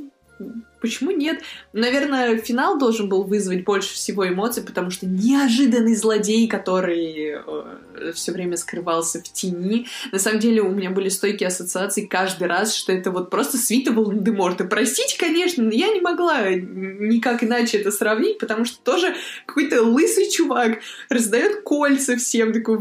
Почему 0.83 1.13
нет? 1.13 1.41
Наверное, 1.73 2.37
финал 2.39 2.77
должен 2.77 3.09
был 3.09 3.23
вызвать 3.23 3.63
больше 3.63 3.95
всего 3.95 4.29
эмоций, 4.29 4.65
потому 4.65 4.91
что 4.91 5.07
неожиданный 5.07 5.95
злодей, 5.95 6.49
который 6.49 7.37
э, 7.37 8.13
все 8.13 8.33
время 8.33 8.57
скрывался 8.57 9.21
в 9.21 9.33
тени. 9.33 9.87
На 10.11 10.19
самом 10.19 10.41
деле 10.41 10.61
у 10.61 10.71
меня 10.71 10.91
были 10.91 11.09
стойкие 11.09 11.47
ассоциации 11.47 12.05
каждый 12.05 12.49
раз, 12.49 12.75
что 12.75 12.93
это 12.93 13.13
вот 13.13 13.31
просто 13.31 13.59
свита 13.59 13.93
Волан-де-Морта. 13.93 14.65
Простите, 14.65 15.17
конечно, 15.17 15.63
но 15.63 15.71
я 15.71 15.87
не 15.95 16.01
могла 16.01 16.51
никак 16.51 17.45
иначе 17.45 17.79
это 17.79 17.93
сравнить, 17.93 18.39
потому 18.39 18.65
что 18.65 18.83
тоже 18.83 19.15
какой-то 19.47 19.85
лысый 19.85 20.29
чувак 20.31 20.81
раздает 21.09 21.63
кольца 21.63 22.17
всем, 22.17 22.53
такой, 22.53 22.81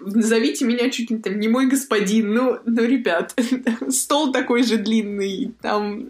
назовите 0.00 0.64
меня 0.64 0.90
чуть 0.90 1.12
ли 1.12 1.18
там 1.18 1.38
не 1.38 1.46
мой 1.46 1.68
господин. 1.68 2.34
Ну, 2.34 2.58
ну, 2.64 2.82
ребят, 2.82 3.38
стол 3.88 4.32
такой 4.32 4.64
же 4.64 4.78
длинный, 4.78 5.54
там 5.62 6.08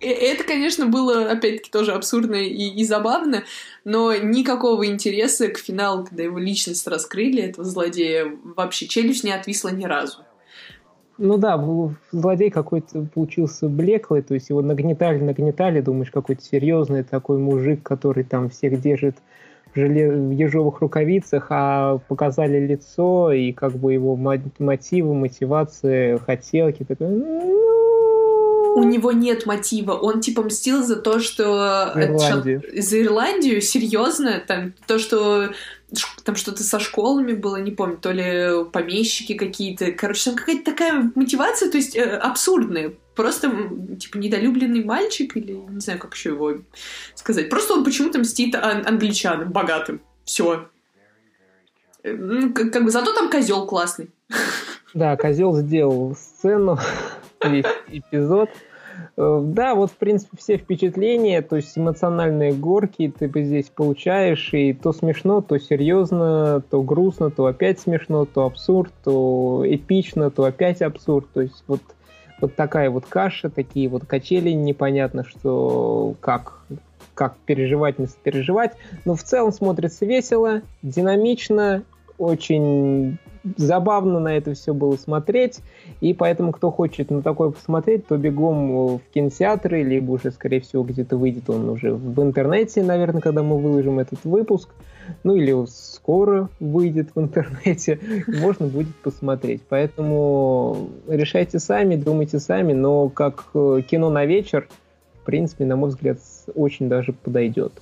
это, 0.00 0.44
конечно, 0.44 0.86
было, 0.86 1.30
опять-таки, 1.30 1.70
тоже 1.70 1.92
абсурдно 1.92 2.36
и, 2.36 2.68
и 2.68 2.84
забавно, 2.84 3.44
но 3.84 4.14
никакого 4.14 4.86
интереса 4.86 5.48
к 5.48 5.58
финалу, 5.58 6.04
когда 6.04 6.22
его 6.22 6.38
личность 6.38 6.86
раскрыли, 6.86 7.42
этого 7.42 7.64
злодея, 7.64 8.30
вообще 8.42 8.86
челюсть 8.86 9.24
не 9.24 9.32
отвисла 9.32 9.70
ни 9.70 9.84
разу. 9.84 10.18
Ну 11.18 11.36
да, 11.36 11.60
злодей 12.12 12.48
какой-то 12.48 13.08
получился 13.12 13.68
блеклый, 13.68 14.22
то 14.22 14.34
есть 14.34 14.50
его 14.50 14.62
нагнетали, 14.62 15.18
нагнетали, 15.18 15.80
думаешь, 15.80 16.12
какой-то 16.12 16.42
серьезный 16.42 17.02
такой 17.02 17.38
мужик, 17.38 17.82
который 17.82 18.22
там 18.22 18.50
всех 18.50 18.80
держит 18.80 19.16
в, 19.74 19.76
желе... 19.76 20.12
в 20.12 20.30
ежовых 20.30 20.80
рукавицах, 20.80 21.48
а 21.50 21.98
показали 22.06 22.64
лицо 22.64 23.32
и 23.32 23.52
как 23.52 23.72
бы 23.72 23.94
его 23.94 24.14
мотивы, 24.14 25.14
мотивации, 25.14 26.18
хотелки, 26.18 26.84
такой, 26.84 27.08
ну, 27.08 27.77
у 28.74 28.82
него 28.82 29.12
нет 29.12 29.46
мотива. 29.46 29.92
Он 29.92 30.20
типа 30.20 30.42
мстил 30.42 30.84
за 30.84 30.96
то, 30.96 31.18
что... 31.20 31.92
За 31.94 32.02
Ирландию. 32.02 32.62
За 32.76 33.02
Ирландию? 33.02 33.60
Серьезно? 33.60 34.42
Там 34.46 34.74
то, 34.86 34.98
что 34.98 35.50
там 36.24 36.36
что-то 36.36 36.62
со 36.62 36.78
школами 36.78 37.32
было, 37.32 37.56
не 37.56 37.70
помню, 37.70 37.96
то 37.96 38.12
ли 38.12 38.64
помещики 38.70 39.34
какие-то. 39.34 39.92
Короче, 39.92 40.30
там 40.30 40.36
какая-то 40.36 40.64
такая 40.70 41.10
мотивация, 41.14 41.70
то 41.70 41.78
есть 41.78 41.96
э, 41.96 42.04
абсурдная. 42.04 42.92
Просто, 43.14 43.50
типа, 43.98 44.18
недолюбленный 44.18 44.84
мальчик, 44.84 45.36
или 45.36 45.52
не 45.52 45.80
знаю, 45.80 45.98
как 45.98 46.14
еще 46.14 46.30
его 46.30 46.58
сказать. 47.14 47.48
Просто 47.48 47.74
он 47.74 47.84
почему-то 47.84 48.18
мстит 48.18 48.54
ан- 48.54 48.86
англичанам, 48.86 49.50
богатым. 49.50 50.00
Все. 50.24 50.68
Э, 52.02 52.12
ну, 52.12 52.52
как, 52.52 52.72
как 52.72 52.84
бы 52.84 52.90
зато 52.90 53.14
там 53.14 53.30
козел 53.30 53.66
классный. 53.66 54.10
Да, 54.94 55.16
козел 55.16 55.56
сделал 55.56 56.16
сцену, 56.16 56.78
весь 57.44 57.64
эпизод. 57.88 58.50
Э, 59.16 59.40
да, 59.42 59.74
вот, 59.74 59.90
в 59.90 59.96
принципе, 59.96 60.36
все 60.36 60.56
впечатления, 60.56 61.42
то 61.42 61.56
есть 61.56 61.76
эмоциональные 61.76 62.52
горки 62.52 63.12
ты 63.16 63.28
бы 63.28 63.42
здесь 63.42 63.68
получаешь, 63.68 64.52
и 64.52 64.72
то 64.72 64.92
смешно, 64.92 65.40
то 65.40 65.58
серьезно, 65.58 66.62
то 66.70 66.82
грустно, 66.82 67.30
то 67.30 67.46
опять 67.46 67.80
смешно, 67.80 68.24
то 68.24 68.44
абсурд, 68.44 68.92
то 69.04 69.62
эпично, 69.66 70.30
то 70.30 70.44
опять 70.44 70.82
абсурд. 70.82 71.26
То 71.32 71.42
есть 71.42 71.64
вот, 71.66 71.80
вот 72.40 72.54
такая 72.54 72.90
вот 72.90 73.06
каша, 73.06 73.50
такие 73.50 73.88
вот 73.88 74.04
качели, 74.06 74.50
непонятно, 74.50 75.24
что 75.24 76.14
как, 76.20 76.62
как 77.14 77.36
переживать, 77.38 77.98
не 77.98 78.06
сопереживать. 78.06 78.72
Но 79.04 79.14
в 79.14 79.22
целом 79.22 79.52
смотрится 79.52 80.06
весело, 80.06 80.62
динамично, 80.82 81.82
очень 82.18 83.18
забавно 83.56 84.20
на 84.20 84.36
это 84.36 84.54
все 84.54 84.74
было 84.74 84.96
смотреть, 84.96 85.60
и 86.00 86.14
поэтому, 86.14 86.52
кто 86.52 86.70
хочет 86.70 87.10
на 87.10 87.22
такое 87.22 87.50
посмотреть, 87.50 88.06
то 88.06 88.16
бегом 88.16 88.96
в 88.96 89.00
кинотеатры, 89.12 89.82
либо 89.82 90.12
уже, 90.12 90.30
скорее 90.30 90.60
всего, 90.60 90.82
где-то 90.82 91.16
выйдет 91.16 91.48
он 91.50 91.68
уже 91.68 91.92
в 91.94 92.22
интернете, 92.22 92.82
наверное, 92.82 93.20
когда 93.20 93.42
мы 93.42 93.58
выложим 93.58 93.98
этот 93.98 94.24
выпуск, 94.24 94.70
ну 95.24 95.34
или 95.34 95.54
скоро 95.66 96.48
выйдет 96.60 97.10
в 97.14 97.20
интернете, 97.20 97.98
можно 98.26 98.66
будет 98.66 98.94
посмотреть. 98.96 99.62
Поэтому 99.68 100.88
решайте 101.06 101.58
сами, 101.58 101.96
думайте 101.96 102.38
сами, 102.38 102.72
но 102.72 103.08
как 103.08 103.46
э, 103.54 103.82
кино 103.88 104.10
на 104.10 104.24
вечер, 104.24 104.68
в 105.22 105.24
принципе, 105.24 105.64
на 105.64 105.76
мой 105.76 105.90
взгляд, 105.90 106.18
очень 106.54 106.88
даже 106.88 107.12
подойдет. 107.12 107.72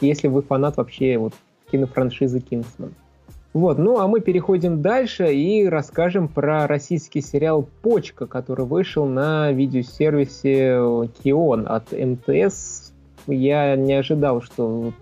Если 0.00 0.28
вы 0.28 0.42
фанат 0.42 0.76
вообще 0.76 1.16
вот 1.18 1.34
кинофраншизы 1.70 2.40
«Кингсман». 2.40 2.94
Вот, 3.52 3.78
ну 3.78 3.98
а 3.98 4.08
мы 4.08 4.20
переходим 4.20 4.80
дальше 4.80 5.34
и 5.34 5.66
расскажем 5.66 6.28
про 6.28 6.66
российский 6.66 7.20
сериал 7.20 7.68
«Почка», 7.82 8.26
который 8.26 8.64
вышел 8.64 9.04
на 9.04 9.52
видеосервисе 9.52 11.08
Кион 11.22 11.66
от 11.68 11.92
МТС. 11.92 12.92
Я 13.26 13.76
не 13.76 13.92
ожидал, 13.92 14.40
что 14.40 14.66
вот 14.66 14.94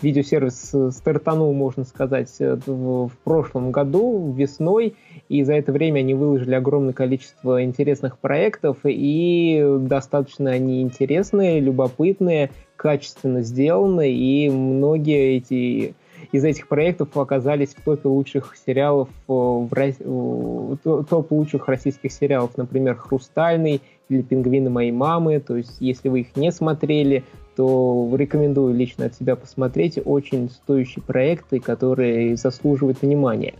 видеосервис 0.00 0.74
стартанул, 0.94 1.52
можно 1.52 1.84
сказать, 1.84 2.34
в 2.38 3.10
прошлом 3.22 3.70
году, 3.70 4.32
весной, 4.32 4.94
и 5.28 5.42
за 5.42 5.54
это 5.54 5.70
время 5.70 6.00
они 6.00 6.14
выложили 6.14 6.54
огромное 6.54 6.94
количество 6.94 7.62
интересных 7.62 8.18
проектов, 8.18 8.78
и 8.84 9.62
достаточно 9.80 10.50
они 10.52 10.80
интересные, 10.80 11.60
любопытные, 11.60 12.50
качественно 12.76 13.42
сделаны, 13.42 14.10
и 14.10 14.48
многие 14.48 15.36
эти 15.36 15.94
из 16.32 16.44
этих 16.44 16.68
проектов 16.68 17.16
оказались 17.16 17.74
в 17.74 17.82
топе 17.82 18.08
лучших 18.08 18.54
сериалов, 18.66 19.08
э, 19.28 19.32
в, 19.32 20.78
топ 20.84 21.32
лучших 21.32 21.68
российских 21.68 22.12
сериалов, 22.12 22.56
например, 22.56 22.96
«Хрустальный» 22.96 23.80
или 24.08 24.22
«Пингвины 24.22 24.70
моей 24.70 24.92
мамы». 24.92 25.40
То 25.40 25.56
есть, 25.56 25.76
если 25.80 26.08
вы 26.08 26.20
их 26.20 26.36
не 26.36 26.52
смотрели, 26.52 27.24
то 27.56 28.14
рекомендую 28.16 28.74
лично 28.74 29.06
от 29.06 29.14
себя 29.14 29.36
посмотреть. 29.36 29.98
Очень 30.04 30.50
стоящие 30.50 31.02
проекты, 31.02 31.60
которые 31.60 32.36
заслуживают 32.36 33.02
внимания. 33.02 33.54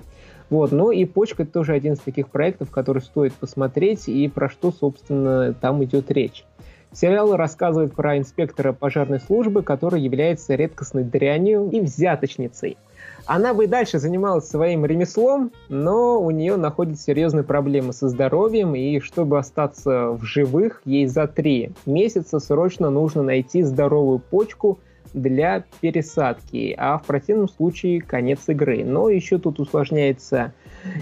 Вот, 0.51 0.73
ну 0.73 0.91
и 0.91 1.05
«Почка»— 1.05 1.45
тоже 1.47 1.73
один 1.73 1.95
из 1.95 1.99
таких 1.99 2.29
проектов, 2.29 2.71
который 2.71 3.03
стоит 3.03 3.35
посмотреть, 3.35 4.09
и 4.09 4.29
про 4.29 4.49
что, 4.49 4.73
собственно, 4.73 5.53
там 5.53 5.85
идет 5.85 6.11
речь. 6.11 6.45
Сериал 6.93 7.37
рассказывает 7.37 7.95
про 7.95 8.19
инспектора 8.19 8.73
пожарной 8.73 9.21
службы, 9.21 9.63
который 9.63 10.01
является 10.01 10.55
редкостной 10.55 11.05
дрянью 11.05 11.69
и 11.71 11.81
взяточницей. 11.81 12.79
Она 13.27 13.53
бы 13.53 13.65
и 13.65 13.67
дальше 13.67 13.99
занималась 13.99 14.49
своим 14.49 14.87
ремеслом, 14.87 15.53
но 15.69 16.21
у 16.21 16.31
нее 16.31 16.57
находятся 16.57 17.05
серьезные 17.05 17.45
проблемы 17.45 17.93
со 17.93 18.09
здоровьем, 18.09 18.75
и 18.75 19.01
чтобы 19.01 19.39
остаться 19.39 20.13
в 20.13 20.25
живых, 20.25 20.81
ей 20.87 21.07
за 21.07 21.27
три 21.27 21.73
месяца 21.85 22.39
срочно 22.39 22.89
нужно 22.89 23.23
найти 23.23 23.63
здоровую 23.63 24.19
почку 24.19 24.79
для 25.13 25.65
пересадки, 25.81 26.75
а 26.79 26.99
в 26.99 27.05
противном 27.05 27.49
случае 27.49 28.01
конец 28.01 28.41
игры. 28.49 28.85
Но 28.85 29.11
еще 29.11 29.39
тут 29.39 29.61
усложняется 29.61 30.55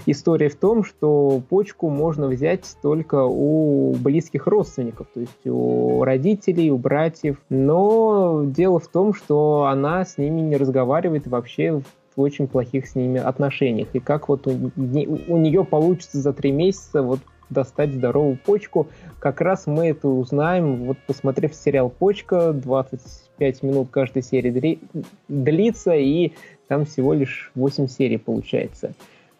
история 0.05 0.49
в 0.49 0.55
том, 0.55 0.83
что 0.83 1.41
почку 1.49 1.89
можно 1.89 2.27
взять 2.27 2.77
только 2.81 3.25
у 3.25 3.93
близких 3.95 4.47
родственников, 4.47 5.07
то 5.13 5.19
есть 5.21 5.45
у 5.45 6.03
родителей, 6.03 6.71
у 6.71 6.77
братьев. 6.77 7.37
Но 7.49 8.43
дело 8.45 8.79
в 8.79 8.87
том, 8.87 9.13
что 9.13 9.65
она 9.65 10.05
с 10.05 10.17
ними 10.17 10.41
не 10.41 10.57
разговаривает 10.57 11.27
вообще 11.27 11.81
в 12.15 12.21
очень 12.21 12.47
плохих 12.47 12.87
с 12.87 12.95
ними 12.95 13.19
отношениях. 13.19 13.89
И 13.93 13.99
как 13.99 14.29
вот 14.29 14.47
у, 14.47 14.71
у 14.75 15.37
нее 15.37 15.63
получится 15.63 16.19
за 16.19 16.33
три 16.33 16.51
месяца 16.51 17.03
вот 17.03 17.19
достать 17.49 17.93
здоровую 17.93 18.37
почку, 18.37 18.87
как 19.19 19.41
раз 19.41 19.67
мы 19.67 19.87
это 19.87 20.07
узнаем, 20.07 20.83
вот 20.85 20.97
посмотрев 21.07 21.53
сериал 21.55 21.89
«Почка», 21.89 22.51
25 22.51 23.63
минут 23.63 23.89
каждой 23.89 24.21
серии 24.21 24.79
длится, 25.27 25.95
и 25.95 26.33
там 26.67 26.85
всего 26.85 27.13
лишь 27.13 27.51
8 27.55 27.87
серий 27.87 28.17
получается. 28.17 28.93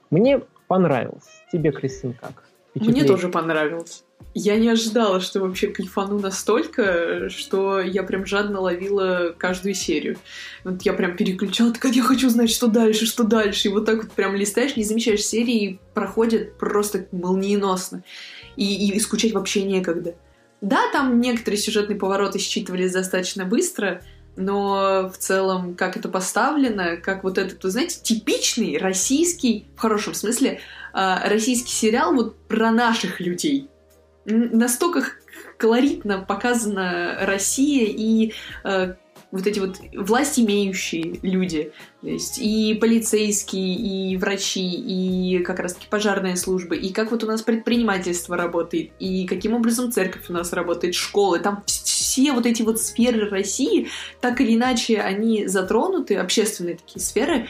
Мне 0.09 0.41
понравилось. 0.67 1.43
Тебе, 1.51 1.71
Кристин, 1.71 2.13
как? 2.13 2.43
Мне 2.75 3.03
тоже 3.03 3.29
понравилось. 3.29 4.03
Я 4.33 4.57
не 4.57 4.69
ожидала, 4.69 5.19
что 5.19 5.39
вообще 5.39 5.67
кайфану 5.67 6.19
настолько, 6.19 7.29
что 7.29 7.79
я 7.79 8.03
прям 8.03 8.25
жадно 8.25 8.59
ловила 8.59 9.33
каждую 9.37 9.73
серию. 9.73 10.17
Вот 10.63 10.83
я 10.83 10.93
прям 10.93 11.15
переключала, 11.15 11.73
так 11.73 11.85
я 11.85 12.03
хочу 12.03 12.29
знать, 12.29 12.51
что 12.51 12.67
дальше, 12.67 13.05
что 13.05 13.23
дальше. 13.23 13.67
И 13.67 13.71
вот 13.71 13.85
так 13.85 14.03
вот 14.03 14.11
прям 14.11 14.35
листаешь, 14.35 14.75
не 14.75 14.83
замечаешь 14.83 15.25
серии, 15.25 15.79
проходят 15.93 16.57
просто 16.57 17.07
молниеносно. 17.11 18.03
И, 18.57 18.91
и 18.91 18.99
скучать 18.99 19.33
вообще 19.33 19.63
некогда. 19.63 20.15
Да, 20.61 20.81
там 20.91 21.19
некоторые 21.19 21.59
сюжетные 21.59 21.97
повороты 21.97 22.39
считывались 22.39 22.91
достаточно 22.91 23.45
быстро, 23.45 24.01
но 24.37 25.11
в 25.13 25.17
целом, 25.17 25.75
как 25.75 25.97
это 25.97 26.07
поставлено, 26.07 26.97
как 26.97 27.23
вот 27.23 27.37
этот, 27.37 27.63
вы 27.63 27.71
знаете, 27.71 27.99
типичный 28.01 28.77
российский, 28.77 29.67
в 29.75 29.79
хорошем 29.79 30.13
смысле, 30.13 30.61
а, 30.93 31.27
российский 31.27 31.71
сериал 31.71 32.13
вот 32.13 32.37
про 32.47 32.71
наших 32.71 33.19
людей. 33.19 33.67
Настолько 34.25 35.03
колоритно 35.57 36.19
показана 36.19 37.17
Россия 37.21 37.87
и 37.87 38.33
э, 38.63 38.93
вот 39.31 39.47
эти 39.47 39.59
вот 39.59 39.77
власть 39.93 40.39
имеющие 40.39 41.19
люди, 41.21 41.71
то 42.01 42.07
есть 42.07 42.37
и 42.39 42.73
полицейские, 42.75 43.75
и 43.75 44.17
врачи, 44.17 44.61
и 44.61 45.39
как 45.39 45.59
раз-таки 45.59 45.87
пожарная 45.89 46.35
служба, 46.35 46.75
и 46.75 46.91
как 46.91 47.11
вот 47.11 47.23
у 47.23 47.27
нас 47.27 47.41
предпринимательство 47.41 48.37
работает, 48.37 48.91
и 48.99 49.25
каким 49.25 49.53
образом 49.53 49.91
церковь 49.91 50.29
у 50.29 50.33
нас 50.33 50.53
работает, 50.53 50.95
школы, 50.95 51.39
там 51.39 51.63
все 52.17 52.33
вот 52.33 52.47
эти 52.47 52.63
вот 52.63 52.81
сферы 52.81 53.29
России, 53.29 53.89
так 54.21 54.41
или 54.41 54.55
иначе, 54.55 54.99
они 54.99 55.45
затронуты, 55.45 56.15
общественные 56.15 56.77
такие 56.77 56.99
сферы, 56.99 57.47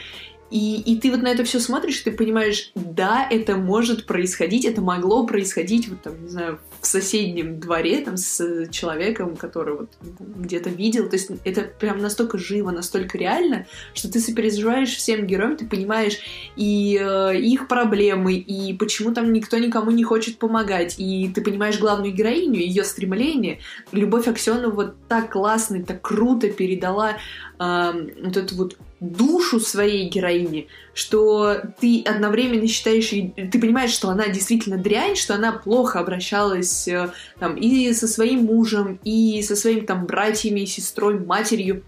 и, 0.50 0.80
и 0.80 0.98
ты 0.98 1.10
вот 1.10 1.22
на 1.22 1.28
это 1.28 1.44
все 1.44 1.58
смотришь, 1.58 2.00
и 2.00 2.04
ты 2.04 2.12
понимаешь, 2.12 2.70
да, 2.74 3.26
это 3.30 3.56
может 3.56 4.06
происходить, 4.06 4.66
это 4.66 4.82
могло 4.82 5.26
происходить, 5.26 5.88
вот 5.88 6.02
там, 6.02 6.22
не 6.22 6.28
знаю, 6.28 6.60
соседнем 6.88 7.60
дворе, 7.60 8.00
там, 8.00 8.16
с 8.16 8.68
человеком, 8.70 9.36
который 9.36 9.76
вот 9.76 9.90
где-то 10.00 10.70
видел. 10.70 11.08
То 11.08 11.16
есть 11.16 11.30
это 11.44 11.62
прям 11.62 11.98
настолько 11.98 12.38
живо, 12.38 12.70
настолько 12.70 13.18
реально, 13.18 13.66
что 13.94 14.10
ты 14.10 14.20
сопереживаешь 14.20 14.94
всем 14.94 15.26
героям, 15.26 15.56
ты 15.56 15.66
понимаешь 15.66 16.18
и 16.56 16.98
э, 17.00 17.38
их 17.38 17.68
проблемы, 17.68 18.34
и 18.34 18.74
почему 18.74 19.12
там 19.12 19.32
никто 19.32 19.58
никому 19.58 19.90
не 19.90 20.04
хочет 20.04 20.38
помогать, 20.38 20.96
и 20.98 21.30
ты 21.34 21.42
понимаешь 21.42 21.78
главную 21.78 22.12
героиню, 22.12 22.60
ее 22.60 22.84
стремление. 22.84 23.60
Любовь 23.92 24.28
Аксенова 24.28 24.94
так 25.08 25.32
классно, 25.32 25.84
так 25.84 26.02
круто 26.02 26.48
передала 26.48 27.16
э, 27.58 28.08
вот 28.22 28.36
эту 28.36 28.54
вот 28.56 28.76
душу 29.00 29.60
своей 29.60 30.08
героини, 30.08 30.68
что 30.92 31.56
ты 31.80 32.02
одновременно 32.02 32.66
считаешь, 32.66 33.10
ты 33.10 33.60
понимаешь, 33.60 33.92
что 33.92 34.08
она 34.08 34.28
действительно 34.28 34.76
дрянь, 34.76 35.14
что 35.14 35.34
она 35.34 35.52
плохо 35.52 36.00
обращалась 36.00 36.77
э, 36.86 37.10
там 37.38 37.56
и 37.56 37.92
со 37.92 38.06
своим 38.06 38.44
мужем, 38.44 39.00
и 39.02 39.42
со 39.42 39.56
своими 39.56 39.80
там 39.80 40.06
братьями, 40.06 40.64
сестрой, 40.66 41.18
матерью, 41.18 41.82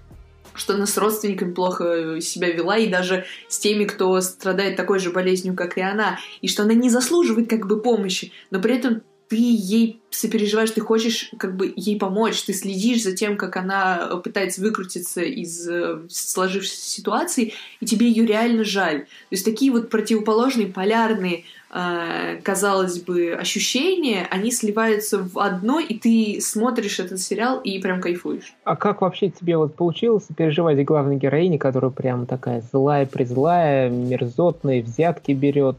что 0.54 0.74
она 0.74 0.86
с 0.86 0.96
родственниками 0.96 1.52
плохо 1.52 2.20
себя 2.20 2.50
вела, 2.50 2.76
и 2.76 2.88
даже 2.88 3.24
с 3.48 3.58
теми, 3.58 3.84
кто 3.84 4.20
страдает 4.20 4.76
такой 4.76 4.98
же 4.98 5.10
болезнью, 5.10 5.54
как 5.54 5.78
и 5.78 5.80
она, 5.80 6.18
и 6.40 6.48
что 6.48 6.64
она 6.64 6.74
не 6.74 6.90
заслуживает 6.90 7.48
как 7.48 7.66
бы 7.66 7.80
помощи, 7.80 8.32
но 8.50 8.60
при 8.60 8.76
этом 8.76 9.02
ты 9.30 9.36
ей 9.36 10.00
сопереживаешь, 10.10 10.72
ты 10.72 10.80
хочешь 10.80 11.30
как 11.38 11.56
бы 11.56 11.72
ей 11.76 11.96
помочь, 11.96 12.42
ты 12.42 12.52
следишь 12.52 13.04
за 13.04 13.14
тем, 13.14 13.36
как 13.36 13.56
она 13.56 14.20
пытается 14.24 14.60
выкрутиться 14.60 15.22
из 15.22 15.68
э, 15.68 16.00
сложившейся 16.08 16.90
ситуации, 16.90 17.52
и 17.78 17.86
тебе 17.86 18.08
ее 18.08 18.26
реально 18.26 18.64
жаль. 18.64 19.02
То 19.02 19.06
есть 19.30 19.44
такие 19.44 19.70
вот 19.70 19.88
противоположные, 19.88 20.66
полярные, 20.66 21.44
э, 21.72 22.40
казалось 22.42 23.00
бы, 23.02 23.34
ощущения, 23.34 24.26
они 24.32 24.50
сливаются 24.50 25.22
в 25.22 25.38
одно, 25.38 25.78
и 25.78 25.96
ты 25.96 26.40
смотришь 26.40 26.98
этот 26.98 27.20
сериал 27.20 27.60
и 27.60 27.78
прям 27.78 28.00
кайфуешь. 28.00 28.52
А 28.64 28.74
как 28.74 29.00
вообще 29.00 29.30
тебе 29.30 29.56
вот 29.56 29.76
получилось 29.76 30.26
переживать 30.36 30.84
главной 30.84 31.16
героине, 31.16 31.56
которая 31.56 31.92
прям 31.92 32.26
такая 32.26 32.64
злая, 32.72 33.06
призлая, 33.06 33.90
мерзотная, 33.90 34.82
взятки 34.82 35.30
берет, 35.30 35.76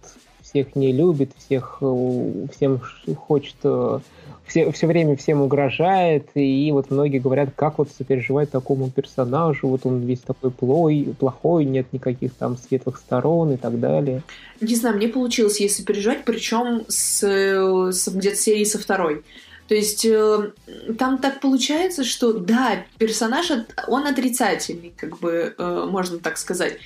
всех 0.52 0.76
не 0.76 0.92
любит, 0.92 1.32
всех 1.38 1.78
э, 1.82 2.48
всем 2.54 2.82
хочет 3.16 3.56
э, 3.64 4.00
все, 4.46 4.72
все 4.72 4.88
время 4.88 5.16
всем 5.16 5.42
угрожает, 5.42 6.28
и 6.36 6.70
вот 6.74 6.92
многие 6.92 7.20
говорят, 7.20 7.52
как 7.56 7.78
вот 7.78 7.90
сопереживать 7.90 8.52
такому 8.52 8.90
персонажу, 8.90 9.68
вот 9.70 9.86
он 9.86 10.02
весь 10.02 10.20
такой 10.20 10.52
плой, 10.52 11.16
плохой, 11.18 11.64
нет 11.64 11.88
никаких 11.94 12.34
там 12.34 12.58
светлых 12.58 12.98
сторон 12.98 13.54
и 13.54 13.58
так 13.58 13.80
далее. 13.80 14.24
Не 14.60 14.76
знаю, 14.76 14.98
мне 14.98 15.08
получилось 15.08 15.62
ей 15.62 15.70
сопереживать, 15.70 16.26
причем 16.26 16.84
с, 16.90 17.24
с 17.24 18.08
где-то 18.10 18.36
серии 18.36 18.66
со 18.66 18.78
второй. 18.78 19.24
То 19.70 19.76
есть 19.76 20.04
э, 20.04 20.52
там 21.00 21.20
так 21.20 21.40
получается, 21.40 22.04
что 22.04 22.34
да, 22.34 22.84
персонаж, 22.98 23.52
он 23.88 24.06
отрицательный, 24.06 24.94
как 24.98 25.20
бы 25.20 25.56
э, 25.58 25.88
можно 25.90 26.20
так 26.20 26.38
сказать. 26.38 26.78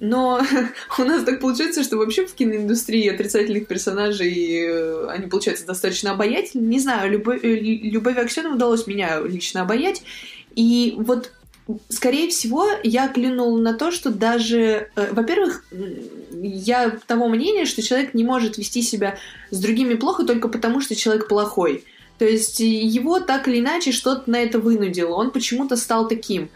Но 0.00 0.42
у 0.98 1.02
нас 1.04 1.24
так 1.24 1.40
получается, 1.40 1.82
что 1.82 1.96
вообще 1.96 2.26
в 2.26 2.34
киноиндустрии 2.34 3.08
отрицательных 3.08 3.66
персонажей 3.66 4.66
э, 4.66 5.06
они 5.08 5.26
получаются 5.26 5.66
достаточно 5.66 6.12
обаятельны. 6.12 6.66
Не 6.66 6.80
знаю, 6.80 7.10
Любовь, 7.12 7.40
э, 7.42 7.54
Любовь 7.54 8.16
Аксеновой 8.18 8.56
удалось 8.56 8.86
меня 8.86 9.20
лично 9.20 9.62
обаять. 9.62 10.02
И 10.54 10.94
вот 10.98 11.32
скорее 11.88 12.28
всего, 12.28 12.66
я 12.82 13.08
клюнула 13.08 13.58
на 13.58 13.74
то, 13.74 13.90
что 13.90 14.10
даже, 14.10 14.90
э, 14.94 15.12
во-первых, 15.12 15.64
я 16.32 16.90
того 17.06 17.28
мнения, 17.28 17.64
что 17.64 17.82
человек 17.82 18.14
не 18.14 18.24
может 18.24 18.58
вести 18.58 18.82
себя 18.82 19.16
с 19.50 19.58
другими 19.58 19.94
плохо 19.94 20.24
только 20.24 20.48
потому, 20.48 20.80
что 20.80 20.94
человек 20.94 21.28
плохой. 21.28 21.84
То 22.18 22.24
есть 22.24 22.60
его 22.60 23.20
так 23.20 23.48
или 23.48 23.60
иначе 23.60 23.92
что-то 23.92 24.30
на 24.30 24.36
это 24.36 24.58
вынудило. 24.58 25.14
Он 25.14 25.30
почему-то 25.30 25.76
стал 25.76 26.06
таким. 26.08 26.48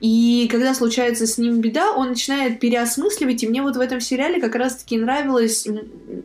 И 0.00 0.46
когда 0.50 0.74
случается 0.74 1.26
с 1.26 1.38
ним 1.38 1.60
беда, 1.60 1.92
он 1.92 2.10
начинает 2.10 2.60
переосмысливать, 2.60 3.42
и 3.42 3.48
мне 3.48 3.62
вот 3.62 3.76
в 3.76 3.80
этом 3.80 4.00
сериале 4.00 4.40
как 4.40 4.54
раз-таки 4.54 4.98
нравилось 4.98 5.66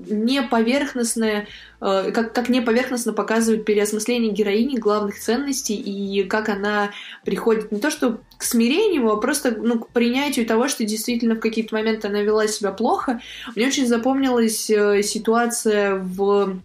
не 0.10 0.42
поверхностное, 0.42 1.48
э, 1.80 2.12
как, 2.14 2.34
как 2.34 2.50
не 2.50 2.62
поверхностно 2.62 3.14
показывают 3.14 3.64
переосмысление 3.64 4.34
героини 4.34 4.78
главных 4.78 5.18
ценностей, 5.20 5.76
и 5.76 6.24
как 6.24 6.50
она 6.50 6.92
приходит 7.24 7.72
не 7.72 7.80
то 7.80 7.90
что 7.90 8.20
к 8.38 8.44
смирению, 8.44 9.10
а 9.10 9.18
просто 9.18 9.52
ну, 9.52 9.80
к 9.80 9.90
принятию 9.90 10.46
того, 10.46 10.68
что 10.68 10.84
действительно 10.84 11.36
в 11.36 11.40
какие-то 11.40 11.74
моменты 11.74 12.10
она 12.10 12.22
вела 12.22 12.48
себя 12.48 12.72
плохо. 12.72 13.22
Мне 13.56 13.68
очень 13.68 13.88
запомнилась 13.88 14.70
э, 14.70 15.02
ситуация 15.02 15.96
в 15.96 16.60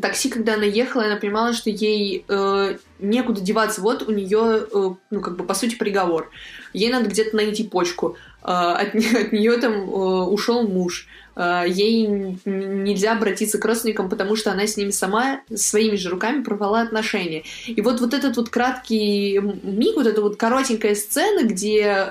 такси, 0.00 0.30
когда 0.30 0.54
она 0.54 0.64
ехала, 0.64 1.04
она 1.04 1.16
понимала, 1.16 1.52
что 1.52 1.70
ей 1.70 2.24
э, 2.26 2.76
некуда 2.98 3.40
деваться. 3.40 3.80
Вот 3.80 4.02
у 4.08 4.12
нее, 4.12 4.66
э, 4.72 4.90
ну, 5.10 5.20
как 5.20 5.36
бы, 5.36 5.44
по 5.44 5.54
сути, 5.54 5.76
приговор. 5.76 6.30
Ей 6.72 6.90
надо 6.90 7.08
где-то 7.08 7.36
найти 7.36 7.64
почку. 7.64 8.16
Э, 8.42 8.48
от, 8.48 8.94
от 8.94 9.32
нее 9.32 9.56
там 9.58 9.72
э, 9.72 9.84
ушел 9.84 10.66
муж. 10.66 11.08
Ей 11.38 12.06
нельзя 12.46 13.12
обратиться 13.12 13.58
к 13.58 13.64
родственникам, 13.66 14.08
потому 14.08 14.36
что 14.36 14.52
она 14.52 14.66
с 14.66 14.78
ними 14.78 14.90
сама 14.90 15.42
своими 15.54 15.96
же 15.96 16.08
руками 16.08 16.42
порвала 16.42 16.80
отношения. 16.80 17.42
И 17.66 17.82
вот, 17.82 18.00
вот 18.00 18.14
этот 18.14 18.38
вот 18.38 18.48
краткий 18.48 19.38
миг, 19.38 19.96
вот 19.96 20.06
эта 20.06 20.22
вот 20.22 20.38
коротенькая 20.38 20.94
сцена, 20.94 21.46
где 21.46 22.08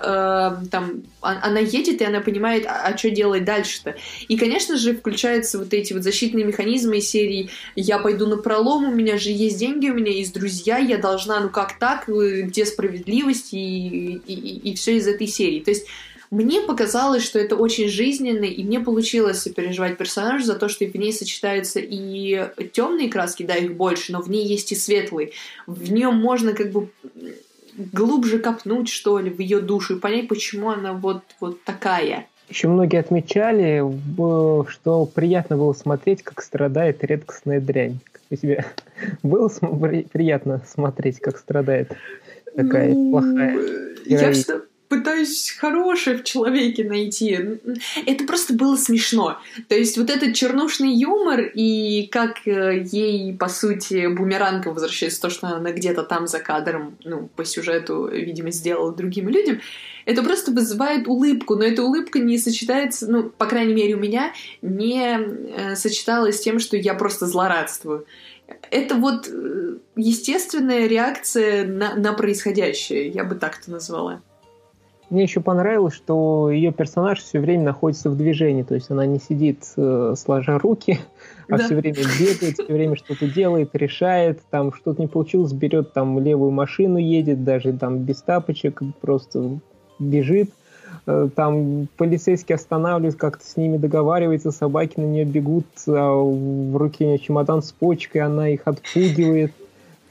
там 0.69 1.02
а, 1.26 1.39
она 1.41 1.60
едет, 1.60 2.02
и 2.02 2.06
она 2.06 2.21
понимает, 2.21 2.67
а, 2.67 2.84
а 2.86 2.98
что 2.98 3.10
делать 3.10 3.43
дальше-то. 3.43 3.95
И, 4.28 4.38
конечно 4.38 4.78
же, 4.78 4.95
включаются 4.95 5.58
вот 5.58 5.74
эти 5.74 5.91
вот 5.91 6.04
защитные 6.04 6.45
механизмы 6.45 6.98
из 6.98 7.10
серии 7.10 7.50
«Я 7.76 7.98
пойду 7.98 8.28
на 8.28 8.38
пролом, 8.38 8.86
у 8.86 8.95
меня 8.95 9.17
же 9.17 9.32
есть 9.32 9.58
деньги, 9.58 9.89
у 9.89 9.95
меня 9.95 10.12
есть 10.12 10.34
друзья, 10.34 10.75
я 10.78 10.98
должна, 10.98 11.40
ну 11.40 11.50
как 11.50 11.80
так, 11.80 12.08
где 12.08 12.66
справедливость?» 12.66 13.54
и, 13.54 14.22
и, 14.28 14.70
и, 14.70 14.76
все 14.76 14.98
из 14.98 15.08
этой 15.08 15.28
серии. 15.28 15.60
То 15.60 15.72
есть 15.72 15.88
мне 16.32 16.62
показалось, 16.62 17.24
что 17.24 17.40
это 17.40 17.56
очень 17.56 17.88
жизненно, 17.88 18.46
и 18.46 18.64
мне 18.64 18.80
получилось 18.80 19.40
сопереживать 19.40 19.98
персонаж 19.98 20.44
за 20.44 20.56
то, 20.56 20.70
что 20.70 20.86
в 20.86 20.96
ней 20.96 21.14
сочетаются 21.14 21.80
и 21.80 22.50
темные 22.74 23.10
краски, 23.10 23.44
да, 23.44 23.56
их 23.56 23.76
больше, 23.76 24.12
но 24.12 24.22
в 24.22 24.30
ней 24.30 24.46
есть 24.46 24.72
и 24.72 24.76
светлые. 24.76 25.32
В 25.68 25.92
нем 25.92 26.16
можно 26.16 26.54
как 26.54 26.72
бы 26.72 26.90
глубже 27.78 28.40
копнуть, 28.40 28.90
что 28.90 29.20
ли, 29.20 29.30
в 29.30 29.40
ее 29.40 29.60
душу 29.60 29.98
и 29.98 30.00
понять, 30.00 30.28
почему 30.28 30.72
она 30.72 30.94
вот, 30.94 31.22
вот 31.40 31.64
такая. 31.64 32.28
Еще 32.50 32.68
многие 32.68 33.00
отмечали, 33.00 33.84
что 34.70 35.06
приятно 35.06 35.58
было 35.58 35.74
смотреть, 35.74 36.22
как 36.24 36.42
страдает 36.42 37.04
редкостная 37.04 37.60
дрянь. 37.60 38.00
У 38.30 38.36
тебя 38.36 38.66
было 39.23 39.49
приятно 40.12 40.63
смотреть, 40.67 41.19
как 41.19 41.38
страдает 41.38 41.91
такая 42.55 42.93
ну, 42.93 43.12
плохая? 43.12 43.58
Я 44.05 44.34
пытаюсь 44.88 45.51
хорошее 45.51 46.17
в 46.17 46.23
человеке 46.23 46.84
найти. 46.84 47.60
Это 48.05 48.23
просто 48.25 48.53
было 48.53 48.75
смешно. 48.75 49.39
То 49.67 49.75
есть 49.75 49.97
вот 49.97 50.10
этот 50.10 50.34
чернушный 50.36 50.93
юмор 50.93 51.41
и 51.41 52.08
как 52.12 52.47
э, 52.47 52.84
ей, 52.84 53.34
по 53.36 53.47
сути, 53.47 54.08
бумеранга 54.08 54.69
возвращается 54.69 55.21
то, 55.21 55.29
что 55.29 55.47
она 55.47 55.71
где-то 55.71 56.03
там 56.03 56.27
за 56.27 56.39
кадром, 56.39 56.97
ну, 57.03 57.29
по 57.36 57.45
сюжету, 57.45 58.08
видимо, 58.08 58.51
сделала 58.51 58.93
другим 58.93 59.29
людям, 59.29 59.60
это 60.05 60.21
просто 60.21 60.51
вызывает 60.51 61.08
улыбку, 61.08 61.55
но 61.55 61.65
эта 61.65 61.84
улыбка 61.84 62.19
не 62.19 62.38
сочетается, 62.38 63.10
ну, 63.12 63.23
по 63.29 63.47
крайней 63.47 63.73
мере, 63.73 63.95
у 63.95 63.99
меня 63.99 64.34
не 64.62 65.17
э, 65.17 65.75
сочеталась 65.75 66.38
с 66.38 66.41
тем, 66.41 66.60
что 66.60 66.77
я 66.77 66.93
просто 66.93 67.25
злорадствую. 67.25 68.05
Это 68.71 68.95
вот 68.95 69.27
э, 69.27 69.77
естественная 69.95 70.88
реакция 70.88 71.65
на, 71.65 71.95
на 71.95 72.13
происходящее, 72.13 73.10
я 73.10 73.23
бы 73.23 73.36
так 73.36 73.60
это 73.60 73.71
назвала. 73.71 74.21
Мне 75.10 75.23
еще 75.23 75.39
понравилось, 75.39 75.93
что 75.93 76.49
ее 76.49 76.71
персонаж 76.71 77.21
все 77.21 77.39
время 77.39 77.63
находится 77.63 78.10
в 78.10 78.17
движении, 78.17 78.63
то 78.63 78.73
есть 78.73 78.89
она 78.89 79.05
не 79.05 79.19
сидит 79.19 79.63
э, 79.77 80.15
сложа 80.17 80.58
руки, 80.58 80.99
а 81.49 81.58
да. 81.58 81.63
все 81.63 81.75
время 81.75 81.97
бегает, 82.19 82.55
все 82.55 82.73
время 82.73 82.95
что-то 82.95 83.27
делает, 83.27 83.69
решает, 83.73 84.41
там 84.49 84.73
что-то 84.73 85.01
не 85.01 85.08
получилось, 85.08 85.53
берет 85.53 85.93
там 85.93 86.19
левую 86.19 86.51
машину, 86.51 86.97
едет, 86.97 87.43
даже 87.43 87.73
там 87.73 87.99
без 87.99 88.21
тапочек, 88.23 88.81
просто 88.99 89.60
бежит. 89.99 90.49
Э, 91.08 91.30
там 91.36 91.88
полицейские 91.98 92.56
останавливаются, 92.56 93.20
как-то 93.20 93.46
с 93.46 93.58
ними 93.58 93.78
договаривается, 93.78 94.52
собаки 94.52 95.00
на 95.00 95.06
нее 95.06 95.26
бегут, 95.26 95.65
а 95.88 96.13
в 96.13 96.78
руке 96.78 97.06
у 97.06 97.08
нее 97.10 97.20
чемодан 97.20 97.62
с 97.62 97.72
почкой, 97.72 98.20
она 98.20 98.50
их 98.50 98.62
отпугивает 98.65 99.52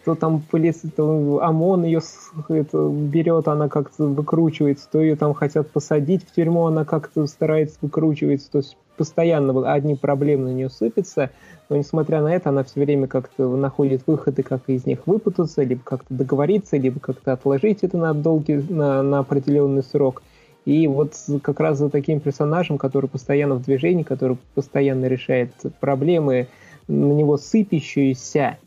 то 0.05 0.15
там 0.15 0.43
полиция, 0.51 0.91
то 0.95 1.41
ОМОН 1.43 1.85
ее 1.85 2.01
это, 2.49 2.89
берет, 2.89 3.49
она 3.49 3.69
как-то 3.69 4.05
выкручивается, 4.05 4.87
то 4.91 5.01
ее 5.01 5.17
там 5.17 5.33
хотят 5.33 5.71
посадить 5.71 6.29
в 6.29 6.35
тюрьму, 6.35 6.67
она 6.67 6.85
как-то 6.85 7.27
старается 7.27 7.79
выкручиваться, 7.81 8.51
то 8.51 8.59
есть 8.59 8.77
постоянно 8.99 9.73
одни 9.73 9.95
проблемы 9.95 10.51
на 10.51 10.55
нее 10.55 10.69
сыпятся, 10.69 11.31
но 11.71 11.77
несмотря 11.77 12.21
на 12.21 12.35
это, 12.35 12.51
она 12.51 12.65
все 12.65 12.81
время 12.81 13.07
как-то 13.07 13.57
находит 13.57 14.03
выходы, 14.07 14.43
как 14.43 14.63
из 14.67 14.85
них 14.85 15.07
выпутаться, 15.07 15.63
либо 15.63 15.81
как-то 15.83 16.13
договориться, 16.13 16.77
либо 16.77 17.01
как-то 17.01 17.33
отложить 17.33 17.79
это 17.83 17.97
на 17.97 18.13
долгий, 18.13 18.57
на, 18.57 19.03
на 19.03 19.21
определенный 19.21 19.83
срок. 19.83 20.23
И 20.65 20.87
вот 20.87 21.15
как 21.43 21.61
раз 21.61 21.79
за 21.79 21.91
таким 21.91 22.21
персонажем, 22.21 22.79
который 22.79 23.09
постоянно 23.09 23.57
в 23.57 23.63
движении, 23.63 24.03
который 24.03 24.39
постоянно 24.55 25.07
решает 25.07 25.51
проблемы, 25.81 26.49
на 26.89 27.13
него 27.13 27.37
сыпящиеся, 27.37 28.59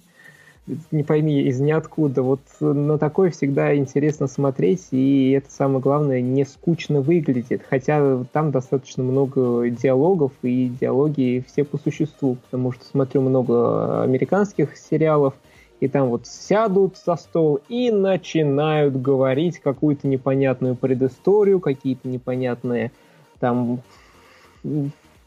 не 0.92 1.04
пойми 1.04 1.42
из 1.44 1.60
ниоткуда. 1.60 2.22
Вот 2.22 2.42
на 2.60 2.98
такое 2.98 3.32
всегда 3.32 3.76
интересно 3.76 4.28
смотреть, 4.28 4.88
и 4.92 5.32
это 5.32 5.50
самое 5.50 5.80
главное, 5.80 6.22
не 6.22 6.46
скучно 6.46 7.02
выглядит. 7.02 7.62
Хотя 7.68 8.24
там 8.32 8.52
достаточно 8.52 9.04
много 9.04 9.70
диалогов, 9.70 10.34
и 10.42 10.72
диалоги 10.80 11.44
все 11.48 11.64
по 11.64 11.78
существу, 11.78 12.38
потому 12.44 12.74
что 12.74 12.86
смотрю 12.86 13.22
много 13.22 14.04
американских 14.04 14.78
сериалов, 14.78 15.34
и 15.80 15.88
там 15.88 16.10
вот 16.10 16.26
сядут 16.26 16.98
за 16.98 17.16
стол 17.16 17.60
и 17.70 17.92
начинают 17.92 19.00
говорить 19.00 19.60
какую-то 19.60 20.08
непонятную 20.08 20.76
предысторию, 20.76 21.60
какие-то 21.60 22.08
непонятные 22.08 22.92
там 23.40 23.82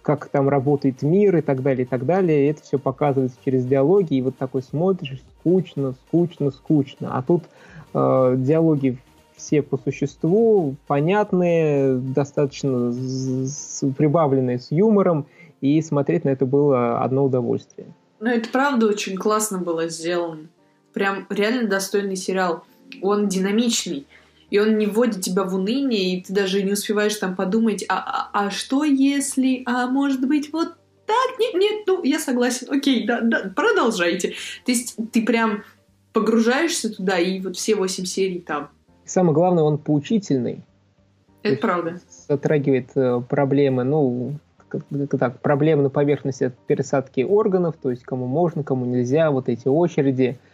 как 0.02 0.28
там 0.28 0.48
работает 0.48 1.02
мир 1.02 1.36
и 1.36 1.40
так 1.40 1.62
далее, 1.62 1.84
и 1.84 1.88
так 1.88 2.06
далее. 2.06 2.44
И 2.46 2.50
это 2.50 2.62
все 2.62 2.78
показывается 2.78 3.36
через 3.44 3.64
диалоги, 3.66 4.14
и 4.14 4.22
вот 4.22 4.36
такой 4.36 4.62
смотришь, 4.62 5.22
скучно, 5.38 5.94
скучно, 6.06 6.50
скучно. 6.50 7.16
А 7.16 7.22
тут 7.22 7.44
э, 7.94 8.34
диалоги 8.38 8.98
все 9.36 9.62
по 9.62 9.76
существу, 9.78 10.76
понятные, 10.86 11.96
достаточно 11.96 12.92
с, 12.92 13.84
прибавленные 13.96 14.58
с 14.58 14.70
юмором, 14.70 15.26
и 15.60 15.80
смотреть 15.82 16.24
на 16.24 16.30
это 16.30 16.46
было 16.46 17.00
одно 17.02 17.24
удовольствие. 17.24 17.88
Ну, 18.20 18.28
это 18.28 18.48
правда 18.50 18.86
очень 18.86 19.16
классно 19.16 19.58
было 19.58 19.88
сделано. 19.88 20.48
Прям 20.92 21.26
реально 21.30 21.68
достойный 21.68 22.16
сериал. 22.16 22.64
Он 23.02 23.28
динамичный 23.28 24.06
и 24.50 24.58
он 24.58 24.76
не 24.78 24.86
вводит 24.86 25.22
тебя 25.22 25.44
в 25.44 25.54
уныние, 25.54 26.16
и 26.16 26.22
ты 26.22 26.32
даже 26.32 26.62
не 26.62 26.72
успеваешь 26.72 27.16
там 27.16 27.36
подумать, 27.36 27.84
а, 27.88 28.28
а, 28.32 28.46
а 28.46 28.50
что 28.50 28.84
если, 28.84 29.62
а 29.64 29.86
может 29.86 30.26
быть 30.26 30.52
вот 30.52 30.74
так, 31.06 31.38
нет, 31.38 31.54
нет, 31.54 31.86
ну, 31.86 32.02
я 32.04 32.18
согласен, 32.18 32.68
окей, 32.70 33.06
да, 33.06 33.20
да, 33.20 33.50
продолжайте. 33.54 34.34
То 34.64 34.72
есть 34.72 34.96
ты 35.12 35.24
прям 35.24 35.64
погружаешься 36.12 36.94
туда, 36.94 37.18
и 37.18 37.40
вот 37.40 37.56
все 37.56 37.74
восемь 37.74 38.04
серий 38.04 38.40
там. 38.40 38.70
Самое 39.04 39.34
главное, 39.34 39.64
он 39.64 39.78
поучительный. 39.78 40.62
Это 41.42 41.60
правда. 41.60 42.00
Затрагивает 42.28 42.90
э, 42.94 43.22
проблемы, 43.28 43.82
ну, 43.82 44.34
так, 45.18 45.40
проблемы 45.40 45.84
на 45.84 45.90
поверхности 45.90 46.52
пересадки 46.66 47.22
органов, 47.22 47.76
то 47.80 47.90
есть 47.90 48.02
кому 48.04 48.26
можно, 48.26 48.62
кому 48.62 48.86
нельзя, 48.86 49.30
вот 49.30 49.48
эти 49.48 49.68
очереди– 49.68 50.38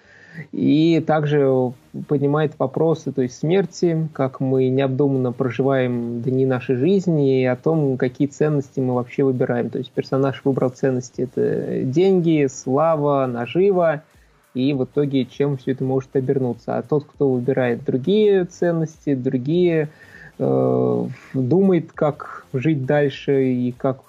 и 0.52 1.02
также 1.06 1.72
поднимает 2.08 2.58
вопросы 2.58 3.12
то 3.12 3.22
есть 3.22 3.38
смерти, 3.38 4.08
как 4.12 4.40
мы 4.40 4.68
необдуманно 4.68 5.32
проживаем 5.32 6.20
дни 6.22 6.46
нашей 6.46 6.76
жизни 6.76 7.42
и 7.42 7.44
о 7.44 7.56
том, 7.56 7.96
какие 7.96 8.28
ценности 8.28 8.80
мы 8.80 8.94
вообще 8.94 9.24
выбираем. 9.24 9.70
То 9.70 9.78
есть 9.78 9.90
персонаж 9.90 10.42
выбрал 10.44 10.70
ценности– 10.70 11.22
это 11.34 11.82
деньги, 11.82 12.46
слава, 12.50 13.26
нажива, 13.26 14.02
и 14.54 14.72
в 14.72 14.84
итоге 14.84 15.26
чем 15.26 15.56
все 15.56 15.72
это 15.72 15.84
может 15.84 16.14
обернуться. 16.16 16.76
А 16.76 16.82
тот, 16.82 17.04
кто 17.04 17.30
выбирает 17.30 17.84
другие 17.84 18.44
ценности, 18.44 19.14
другие, 19.14 19.88
э, 20.38 21.06
думает, 21.34 21.92
как 21.92 22.46
жить 22.52 22.86
дальше 22.86 23.52
и 23.52 23.72
как 23.72 24.00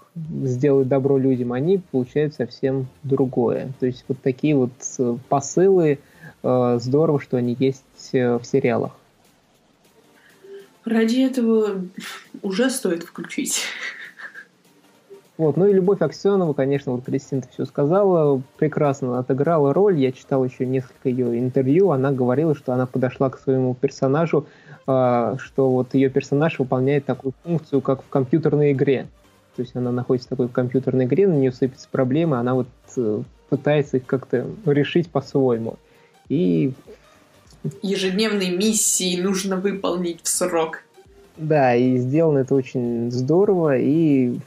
сделать 0.44 0.88
добро 0.88 1.18
людям, 1.18 1.54
они 1.54 1.82
получают 1.92 2.34
совсем 2.34 2.88
другое. 3.04 3.70
То 3.80 3.86
есть 3.86 4.06
вот 4.08 4.22
такие 4.22 4.56
вот 4.56 4.72
э, 5.00 5.18
посылы– 5.30 6.00
Э, 6.44 6.78
здорово, 6.80 7.20
что 7.20 7.38
они 7.38 7.56
есть 7.60 7.84
э, 8.14 8.38
в 8.38 8.46
сериалах. 8.46 8.92
Ради 10.86 11.20
этого 11.20 11.82
уже 12.42 12.70
стоит 12.70 13.04
включить. 13.04 13.64
Вот, 15.38 15.56
ну 15.56 15.68
и 15.68 15.74
Любовь 15.74 16.02
Аксенова, 16.02 16.54
конечно, 16.54 16.94
вот 16.94 17.04
Кристина 17.04 17.44
все 17.52 17.66
сказала, 17.66 18.42
прекрасно 18.58 19.20
отыграла 19.20 19.72
роль. 19.72 20.00
Я 20.00 20.12
читал 20.12 20.44
еще 20.44 20.66
несколько 20.66 21.10
ее 21.10 21.38
интервью. 21.38 21.92
Она 21.92 22.12
говорила, 22.12 22.56
что 22.56 22.74
она 22.74 22.88
подошла 22.88 23.30
к 23.30 23.38
своему 23.38 23.76
персонажу, 23.76 24.48
э, 24.88 25.36
что 25.38 25.70
вот 25.70 25.94
ее 25.94 26.10
персонаж 26.10 26.58
выполняет 26.60 27.06
такую 27.06 27.34
функцию, 27.44 27.82
как 27.82 28.04
в 28.04 28.10
компьютерной 28.10 28.72
игре. 28.72 29.08
То 29.58 29.64
есть 29.64 29.76
она 29.76 29.92
находится 29.92 30.28
в 30.28 30.30
такой 30.30 30.48
компьютерной 30.48 31.06
игре, 31.06 31.28
на 31.28 31.34
нее 31.34 31.52
сыпятся 31.52 31.90
проблемы, 31.92 32.38
она 32.38 32.54
вот 32.54 32.68
пытается 33.50 33.98
их 33.98 34.06
как-то 34.06 34.48
решить 34.66 35.10
по-своему 35.10 35.78
и... 36.30 36.74
Ежедневные 37.82 38.52
миссии 38.52 39.20
нужно 39.20 39.58
выполнить 39.58 40.22
в 40.24 40.28
срок. 40.28 40.84
Да, 41.38 41.76
и 41.76 41.98
сделано 41.98 42.40
это 42.40 42.56
очень 42.56 43.12
здорово, 43.12 43.78
и 43.78 44.38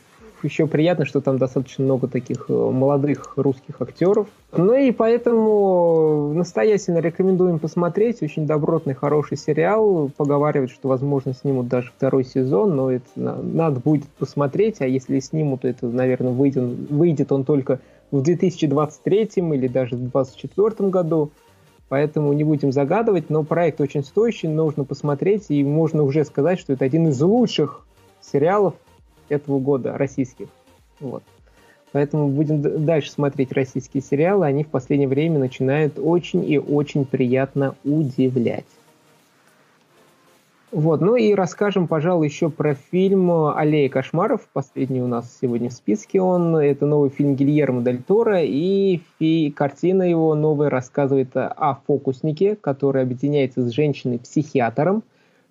еще 0.45 0.67
приятно, 0.67 1.05
что 1.05 1.21
там 1.21 1.39
достаточно 1.39 1.85
много 1.85 2.09
таких 2.09 2.47
э, 2.49 2.53
молодых 2.53 3.35
русских 3.37 3.81
актеров. 3.81 4.29
Ну 4.53 4.75
и 4.75 4.91
поэтому 4.91 6.33
настоятельно 6.35 6.99
рекомендуем 6.99 7.59
посмотреть. 7.59 8.23
Очень 8.23 8.47
добротный, 8.47 8.95
хороший 8.95 9.37
сериал. 9.37 10.11
Поговаривают, 10.17 10.71
что, 10.71 10.89
возможно, 10.89 11.35
снимут 11.35 11.69
даже 11.69 11.93
второй 11.97 12.25
сезон, 12.25 12.77
но 12.77 12.91
это 12.91 13.07
надо 13.15 13.81
будет 13.81 14.09
посмотреть. 14.19 14.81
А 14.81 14.87
если 14.87 15.21
снимут, 15.21 15.63
то 15.63 15.69
это, 15.69 15.87
наверное, 15.87 16.33
выйдет, 16.33 16.91
выйдет 16.91 17.33
он 17.33 17.45
только 17.45 17.81
в 18.11 18.23
2023 18.23 19.31
или 19.37 19.69
даже 19.69 19.97
в 19.97 20.01
2024 20.01 20.91
году. 20.91 21.31
Поэтому 21.89 22.33
не 22.33 22.45
будем 22.45 22.71
загадывать, 22.71 23.31
но 23.31 23.43
проект 23.43 23.81
очень 23.81 24.05
стоящий, 24.05 24.47
нужно 24.47 24.85
посмотреть, 24.85 25.47
и 25.49 25.65
можно 25.65 26.05
уже 26.05 26.25
сказать, 26.25 26.61
что 26.61 26.73
это 26.73 26.85
один 26.85 27.09
из 27.09 27.21
лучших 27.21 27.85
сериалов 28.21 28.75
этого 29.31 29.59
года, 29.59 29.97
российских. 29.97 30.49
Вот. 31.01 31.23
Поэтому 31.93 32.29
будем 32.29 32.85
дальше 32.85 33.11
смотреть 33.11 33.53
российские 33.53 34.03
сериалы. 34.03 34.47
Они 34.47 34.65
в 34.65 34.69
последнее 34.69 35.09
время 35.09 35.39
начинают 35.39 35.99
очень 35.99 36.49
и 36.49 36.59
очень 36.59 37.05
приятно 37.05 37.75
удивлять. 37.85 38.67
Вот, 40.73 41.01
ну 41.01 41.17
и 41.17 41.35
расскажем, 41.35 41.89
пожалуй, 41.89 42.29
еще 42.29 42.49
про 42.49 42.75
фильм 42.75 43.29
«Аллея 43.33 43.89
кошмаров». 43.89 44.49
Последний 44.53 45.03
у 45.03 45.09
нас 45.09 45.37
сегодня 45.43 45.69
в 45.69 45.73
списке 45.73 46.21
он. 46.21 46.57
Это 46.57 46.87
новый 46.87 47.11
фильм 47.11 47.35
Гильермо 47.35 47.83
Дель 47.83 48.01
Торо, 48.05 48.41
и 48.41 49.01
фи- 49.19 49.51
картина 49.51 50.05
его 50.09 50.33
новая 50.37 50.71
рассказывает 50.71 51.31
о 51.35 51.77
фокуснике, 51.89 52.55
который 52.55 53.03
объединяется 53.03 53.69
с 53.69 53.73
женщиной-психиатром, 53.73 55.03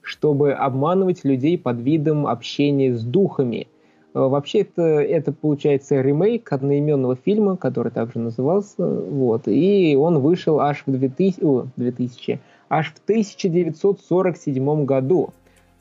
чтобы 0.01 0.53
обманывать 0.53 1.23
людей 1.23 1.57
под 1.57 1.79
видом 1.79 2.27
общения 2.27 2.95
с 2.95 3.03
духами. 3.03 3.67
Э, 4.13 4.19
вообще 4.19 4.59
это, 4.59 4.81
это 4.81 5.31
получается 5.31 6.01
ремейк 6.01 6.51
одноименного 6.51 7.15
фильма, 7.15 7.57
который 7.57 7.91
также 7.91 8.19
назывался, 8.19 8.85
вот, 8.85 9.47
и 9.47 9.95
он 9.95 10.19
вышел 10.19 10.59
аж 10.59 10.83
в 10.85 10.91
2000, 10.91 11.43
о, 11.43 11.67
2000 11.75 12.39
аж 12.69 12.93
в 12.93 13.03
1947 13.03 14.85
году. 14.85 15.29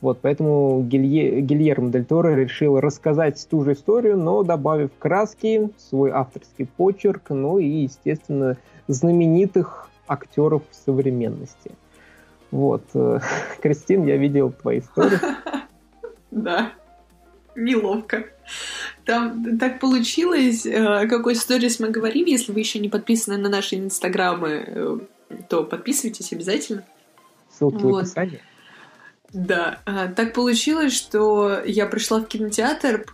Вот, 0.01 0.19
поэтому 0.23 0.83
Гилье, 0.83 1.41
Гильермо 1.41 1.91
Дель 1.91 2.05
Торо 2.05 2.35
решил 2.35 2.79
рассказать 2.79 3.45
ту 3.51 3.65
же 3.65 3.73
историю, 3.73 4.17
но 4.17 4.45
добавив 4.45 4.91
краски, 4.97 5.71
свой 5.77 6.11
авторский 6.13 6.67
почерк, 6.67 7.31
ну 7.31 7.59
и, 7.59 7.67
естественно, 7.67 8.57
знаменитых 8.87 9.91
актеров 10.07 10.63
современности. 10.71 11.73
Вот. 12.51 12.85
Э, 12.95 13.21
Кристин, 13.63 14.07
я 14.07 14.17
видел 14.17 14.53
твои 14.53 14.81
истории. 14.81 15.19
Да, 16.31 16.73
неловко. 17.57 18.27
Там 19.07 19.57
так 19.59 19.81
получилось, 19.81 20.67
о 20.67 21.05
э, 21.05 21.09
какой 21.09 21.33
истории 21.33 21.71
мы 21.81 21.89
говорим. 21.89 22.27
Если 22.27 22.53
вы 22.53 22.61
еще 22.61 22.79
не 22.79 22.91
подписаны 22.91 23.39
на 23.39 23.49
наши 23.49 23.77
инстаграмы, 23.77 24.65
э, 24.67 24.99
то 25.49 25.65
подписывайтесь 25.65 26.31
обязательно. 26.35 26.85
Ссылки 27.51 27.83
вот. 27.83 27.93
в 27.93 27.97
описании. 27.97 28.43
Да, 29.33 29.81
так 30.17 30.35
получилось, 30.35 30.95
что 30.95 31.63
я 31.65 31.87
пришла 31.87 32.21
в 32.21 32.27
кинотеатр, 32.27 33.07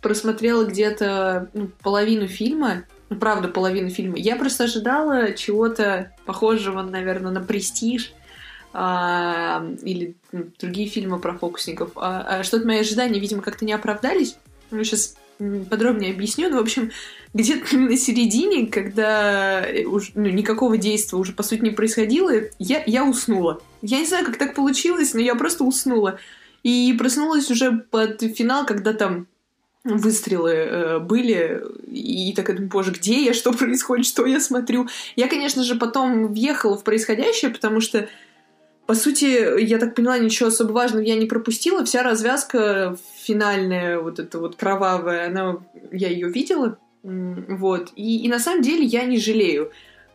просмотрела 0.00 0.64
где-то 0.64 1.48
ну, 1.52 1.70
половину 1.82 2.28
фильма, 2.28 2.84
ну, 3.08 3.16
правда, 3.16 3.48
половину 3.48 3.90
фильма. 3.90 4.16
Я 4.16 4.36
просто 4.36 4.64
ожидала 4.64 5.32
чего-то 5.32 6.12
похожего, 6.24 6.82
наверное, 6.82 7.32
на 7.32 7.40
«Престиж», 7.40 8.14
а, 8.72 9.66
или 9.82 10.14
другие 10.32 10.88
фильмы 10.88 11.18
про 11.18 11.36
фокусников. 11.36 11.92
А, 11.96 12.38
а 12.40 12.42
что-то 12.44 12.66
мои 12.66 12.78
ожидания, 12.78 13.18
видимо, 13.18 13.42
как-то 13.42 13.64
не 13.64 13.72
оправдались. 13.72 14.36
Ну, 14.70 14.84
сейчас 14.84 15.16
подробнее 15.68 16.12
объясню. 16.12 16.50
Ну, 16.50 16.58
в 16.58 16.62
общем, 16.62 16.90
где-то 17.34 17.76
на 17.76 17.96
середине, 17.96 18.66
когда 18.66 19.66
э, 19.66 19.84
уж, 19.84 20.12
ну, 20.14 20.28
никакого 20.28 20.76
действия 20.76 21.18
уже, 21.18 21.32
по 21.32 21.42
сути, 21.42 21.62
не 21.62 21.70
происходило, 21.70 22.32
я, 22.58 22.82
я 22.86 23.04
уснула. 23.04 23.60
Я 23.82 23.98
не 23.98 24.06
знаю, 24.06 24.26
как 24.26 24.36
так 24.36 24.54
получилось, 24.54 25.14
но 25.14 25.20
я 25.20 25.34
просто 25.34 25.64
уснула. 25.64 26.18
И 26.62 26.94
проснулась 26.98 27.50
уже 27.50 27.72
под 27.72 28.20
финал, 28.20 28.66
когда 28.66 28.92
там 28.92 29.26
выстрелы 29.82 30.50
э, 30.50 30.98
были, 30.98 31.62
и 31.90 32.32
так 32.36 32.48
думаю, 32.48 32.68
боже, 32.68 32.92
где 32.92 33.24
я, 33.24 33.32
что 33.32 33.52
происходит, 33.54 34.06
что 34.06 34.26
я 34.26 34.40
смотрю. 34.40 34.88
Я, 35.16 35.28
конечно 35.28 35.64
же, 35.64 35.76
потом 35.76 36.32
въехала 36.32 36.76
в 36.76 36.84
происходящее, 36.84 37.50
потому 37.50 37.80
что 37.80 38.08
по 38.90 38.96
сути, 38.96 39.62
я 39.62 39.78
так 39.78 39.94
поняла, 39.94 40.18
ничего 40.18 40.48
особо 40.48 40.72
важного 40.72 41.04
я 41.04 41.14
не 41.14 41.26
пропустила. 41.26 41.84
Вся 41.84 42.02
развязка 42.02 42.96
финальная, 43.22 44.00
вот 44.00 44.18
эта 44.18 44.40
вот 44.40 44.56
кровавая, 44.56 45.28
она, 45.28 45.58
я 45.92 46.08
ее 46.08 46.28
видела. 46.28 46.76
Вот. 47.04 47.92
И, 47.94 48.24
и 48.24 48.28
на 48.28 48.40
самом 48.40 48.62
деле 48.62 48.82
я 48.84 49.04
не 49.04 49.20
жалею, 49.20 49.70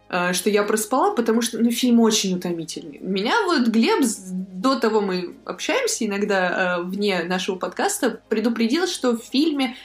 а, 0.09 0.33
что 0.33 0.49
я 0.49 0.63
проспала, 0.63 1.15
потому 1.15 1.41
что 1.41 1.57
ну, 1.57 1.71
фильм 1.71 2.01
очень 2.01 2.35
утомительный. 2.35 2.99
Меня 2.99 3.45
вот 3.45 3.65
Глеб, 3.69 4.03
до 4.51 4.77
того 4.77 4.99
мы 4.99 5.37
общаемся 5.45 6.05
иногда 6.05 6.75
а, 6.75 6.81
вне 6.81 7.23
нашего 7.23 7.55
подкаста, 7.55 8.19
предупредил, 8.27 8.87
что 8.87 9.15
в 9.15 9.23
фильме 9.23 9.77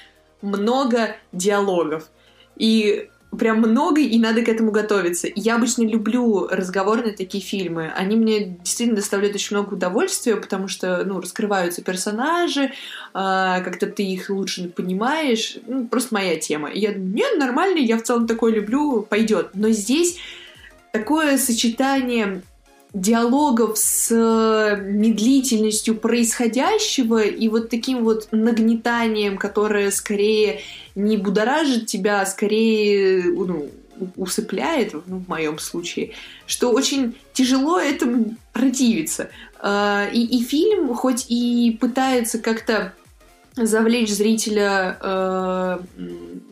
много 0.43 1.15
диалогов. 1.31 2.11
И 2.57 3.09
прям 3.39 3.59
много, 3.59 4.01
и 4.01 4.19
надо 4.19 4.43
к 4.43 4.49
этому 4.49 4.73
готовиться. 4.73 5.29
Я 5.35 5.57
обычно 5.57 5.83
люблю 5.83 6.49
разговорные 6.49 7.15
такие 7.15 7.43
фильмы. 7.43 7.93
Они 7.97 8.17
мне 8.17 8.57
действительно 8.63 8.97
доставляют 8.97 9.37
очень 9.37 9.57
много 9.57 9.75
удовольствия, 9.75 10.37
потому 10.37 10.69
что, 10.69 11.05
ну, 11.05 11.21
раскрываются 11.21 11.83
персонажи, 11.83 12.65
э, 12.65 12.71
как-то 13.13 13.87
ты 13.87 14.03
их 14.03 14.31
лучше 14.31 14.69
понимаешь. 14.69 15.59
Ну, 15.67 15.87
просто 15.87 16.15
моя 16.15 16.37
тема. 16.37 16.71
И 16.71 16.81
я 16.81 16.93
думаю, 16.93 17.15
нет, 17.15 17.39
нормально, 17.39 17.79
я 17.79 17.99
в 17.99 18.03
целом 18.03 18.27
такое 18.27 18.53
люблю, 18.53 19.03
пойдет. 19.03 19.51
Но 19.55 19.71
здесь 19.71 20.19
такое 20.93 21.39
сочетание 21.39 22.43
диалогов 22.93 23.79
с 23.79 24.11
медлительностью 24.83 25.95
происходящего 25.97 27.23
и 27.23 27.49
вот 27.49 27.71
таким 27.71 28.05
вот 28.05 28.29
нагнетанием, 28.33 29.39
которое 29.39 29.91
скорее 29.91 30.61
не 30.95 31.17
будоражит 31.17 31.87
тебя, 31.87 32.23
а 32.23 32.27
скорее 32.27 33.23
ну, 33.23 33.71
усыпляет, 34.17 34.95
ну, 35.07 35.19
в 35.19 35.29
моем 35.29 35.59
случае, 35.59 36.13
что 36.47 36.71
очень 36.73 37.15
тяжело 37.33 37.79
этому 37.79 38.37
противиться. 38.53 39.31
А, 39.61 40.09
и, 40.13 40.25
и 40.25 40.43
фильм, 40.43 40.95
хоть 40.95 41.27
и 41.29 41.77
пытается 41.81 42.39
как-то 42.39 42.95
завлечь 43.57 44.11
зрителя 44.11 44.97
э, 45.01 45.81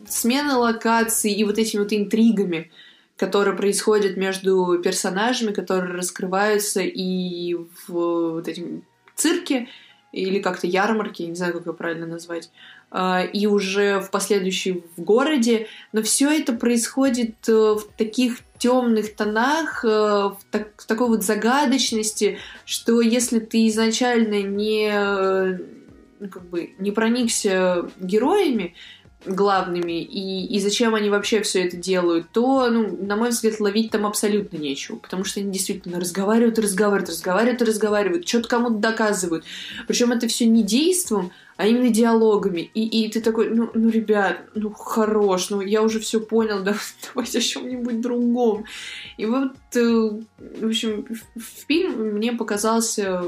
смены 0.07 0.55
локаций 0.55 1.31
и 1.31 1.43
вот 1.43 1.57
этими 1.57 1.81
вот 1.81 1.93
интригами, 1.93 2.71
которые 3.19 3.55
происходят 3.55 4.15
между 4.15 4.79
персонажами, 4.81 5.51
которые 5.51 5.93
раскрываются 5.93 6.79
и 6.79 7.53
в 7.53 7.89
вот 7.89 8.47
этим 8.47 8.83
цирке, 9.15 9.67
или 10.13 10.39
как-то 10.39 10.65
ярмарке, 10.65 11.27
не 11.27 11.35
знаю, 11.35 11.53
как 11.53 11.67
ее 11.67 11.73
правильно 11.73 12.07
назвать, 12.07 12.49
а, 12.89 13.21
и 13.21 13.45
уже 13.45 13.99
в 13.99 14.09
последующем 14.09 14.83
в 14.95 15.03
городе, 15.03 15.67
но 15.91 16.01
все 16.01 16.31
это 16.31 16.53
происходит 16.53 17.35
э, 17.47 17.51
в 17.51 17.83
таких 17.95 18.39
темных 18.57 19.13
тонах, 19.15 19.85
э, 19.85 19.87
в, 19.87 20.39
так, 20.49 20.69
в 20.77 20.87
такой 20.87 21.09
вот 21.09 21.23
загадочности, 21.23 22.39
что 22.65 23.01
если 23.01 23.39
ты 23.39 23.67
изначально 23.67 24.41
не, 24.41 24.89
э, 24.91 25.59
ну, 26.19 26.29
как 26.29 26.49
бы, 26.49 26.71
не 26.79 26.91
проникся 26.91 27.91
героями, 27.99 28.73
главными 29.25 30.01
и, 30.01 30.45
и 30.45 30.59
зачем 30.59 30.95
они 30.95 31.09
вообще 31.09 31.41
все 31.41 31.65
это 31.65 31.75
делают, 31.75 32.27
то, 32.31 32.69
ну, 32.69 32.97
на 33.01 33.15
мой 33.17 33.29
взгляд, 33.29 33.59
ловить 33.59 33.91
там 33.91 34.05
абсолютно 34.05 34.57
нечего, 34.57 34.95
потому 34.95 35.25
что 35.25 35.39
они 35.41 35.51
действительно 35.51 35.99
разговаривают 35.99 36.57
разговаривают, 36.57 37.09
разговаривают 37.09 37.61
разговаривают, 37.61 38.27
что-то 38.27 38.47
кому-то 38.47 38.75
доказывают. 38.75 39.43
Причем 39.87 40.11
это 40.11 40.27
все 40.27 40.45
не 40.45 40.63
действом, 40.63 41.31
а 41.57 41.67
именно 41.67 41.89
диалогами. 41.89 42.71
И, 42.73 42.85
и 42.85 43.09
ты 43.09 43.19
такой, 43.19 43.49
ну, 43.49 43.69
ну, 43.73 43.89
ребят, 43.89 44.37
ну, 44.55 44.69
хорош, 44.71 45.49
ну, 45.49 45.59
я 45.59 45.81
уже 45.81 45.99
все 45.99 46.21
понял, 46.21 46.59
да, 46.63 46.75
давайте 47.13 47.39
о 47.39 47.41
чем-нибудь 47.41 47.99
другом. 47.99 48.63
И 49.17 49.25
вот, 49.25 49.51
э, 49.75 50.09
в 50.37 50.65
общем, 50.65 51.05
фильм 51.35 52.15
мне 52.15 52.31
показался 52.31 53.21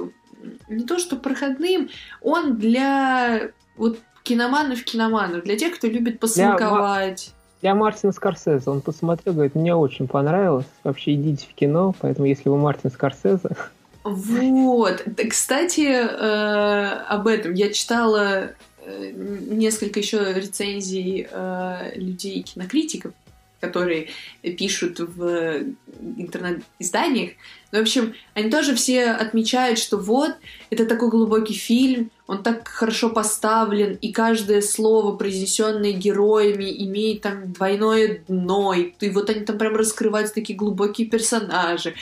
не 0.69 0.85
то 0.85 0.97
что 0.97 1.17
проходным, 1.17 1.89
он 2.21 2.57
для 2.57 3.51
вот 3.75 3.99
киноманов 4.23 4.83
киноманов, 4.83 5.43
для 5.43 5.57
тех, 5.57 5.75
кто 5.75 5.87
любит 5.87 6.19
посмаковать. 6.19 7.33
Для, 7.61 7.71
для 7.71 7.79
Мартина 7.79 8.11
Скорсезе. 8.11 8.69
Он 8.69 8.81
посмотрел, 8.81 9.33
говорит, 9.33 9.55
мне 9.55 9.75
очень 9.75 10.07
понравилось. 10.07 10.65
Вообще 10.83 11.13
идите 11.15 11.47
в 11.49 11.53
кино, 11.53 11.95
поэтому 11.99 12.27
если 12.27 12.49
вы 12.49 12.57
Мартин 12.57 12.91
Скорсезе... 12.91 13.49
Вот. 14.03 15.05
Кстати, 15.29 15.81
э, 15.81 16.85
об 17.07 17.27
этом. 17.27 17.53
Я 17.53 17.71
читала 17.71 18.49
э, 18.83 19.11
несколько 19.11 19.99
еще 19.99 20.33
рецензий 20.33 21.27
э, 21.29 21.91
людей, 21.95 22.41
кинокритиков, 22.41 23.13
которые 23.61 24.09
пишут 24.57 24.99
в 24.99 25.63
интернет-изданиях. 26.17 27.31
Ну, 27.71 27.79
в 27.79 27.81
общем, 27.83 28.15
они 28.33 28.49
тоже 28.49 28.75
все 28.75 29.11
отмечают, 29.11 29.79
что 29.79 29.97
вот, 29.97 30.35
это 30.69 30.85
такой 30.85 31.09
глубокий 31.09 31.53
фильм, 31.53 32.11
он 32.27 32.43
так 32.43 32.67
хорошо 32.67 33.09
поставлен, 33.09 33.97
и 34.01 34.11
каждое 34.11 34.61
слово, 34.61 35.15
произнесенное 35.15 35.93
героями, 35.93 36.85
имеет 36.85 37.21
там 37.21 37.53
двойное 37.53 38.23
дно, 38.27 38.73
и, 38.73 38.93
и 38.99 39.09
вот 39.09 39.29
они 39.29 39.45
там 39.45 39.57
прям 39.57 39.75
раскрываются 39.75 40.35
такие 40.35 40.57
глубокие 40.57 41.07
персонажи. 41.07 41.93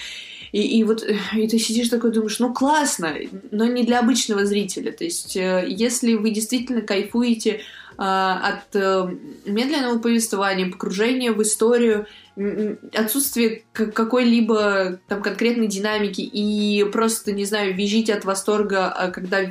И, 0.51 0.79
и 0.79 0.83
вот 0.83 1.05
и 1.33 1.47
ты 1.47 1.59
сидишь 1.59 1.89
такой 1.89 2.11
думаешь, 2.11 2.39
ну 2.39 2.53
классно, 2.53 3.15
но 3.51 3.65
не 3.65 3.83
для 3.83 3.99
обычного 3.99 4.45
зрителя. 4.45 4.91
То 4.91 5.03
есть, 5.03 5.35
э, 5.35 5.65
если 5.67 6.15
вы 6.15 6.31
действительно 6.31 6.81
кайфуете 6.81 7.61
от 8.01 8.75
э, 8.75 9.09
медленного 9.45 9.99
повествования, 9.99 10.71
погружения 10.71 11.33
в 11.33 11.41
историю, 11.41 12.07
отсутствие 12.93 13.63
какой-либо 13.73 14.99
там 15.09 15.21
конкретной 15.21 15.67
динамики 15.67 16.21
и 16.21 16.85
просто, 16.85 17.33
не 17.33 17.43
знаю, 17.43 17.75
визжите 17.75 18.13
от 18.13 18.23
восторга, 18.23 18.88
а, 18.88 19.12
когда 19.12 19.41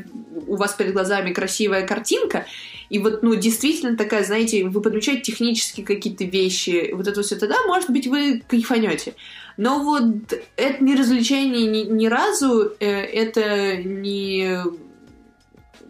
у 0.46 0.56
вас 0.56 0.72
перед 0.72 0.94
глазами 0.94 1.34
красивая 1.34 1.86
картинка, 1.86 2.46
и 2.88 2.98
вот, 2.98 3.22
ну, 3.22 3.34
действительно 3.34 3.98
такая, 3.98 4.24
знаете, 4.24 4.64
вы 4.64 4.80
подключаете 4.80 5.20
технические 5.20 5.84
какие-то 5.84 6.24
вещи, 6.24 6.92
вот 6.94 7.06
это 7.06 7.20
все, 7.22 7.36
тогда, 7.36 7.56
может 7.66 7.90
быть, 7.90 8.06
вы 8.06 8.42
кайфанете. 8.48 9.14
Но 9.58 9.82
вот 9.82 10.32
это 10.56 10.82
не 10.82 10.96
развлечение 10.96 11.66
ни, 11.66 11.82
ни 11.82 12.06
разу, 12.06 12.72
э, 12.80 12.86
это 12.86 13.76
не 13.76 14.62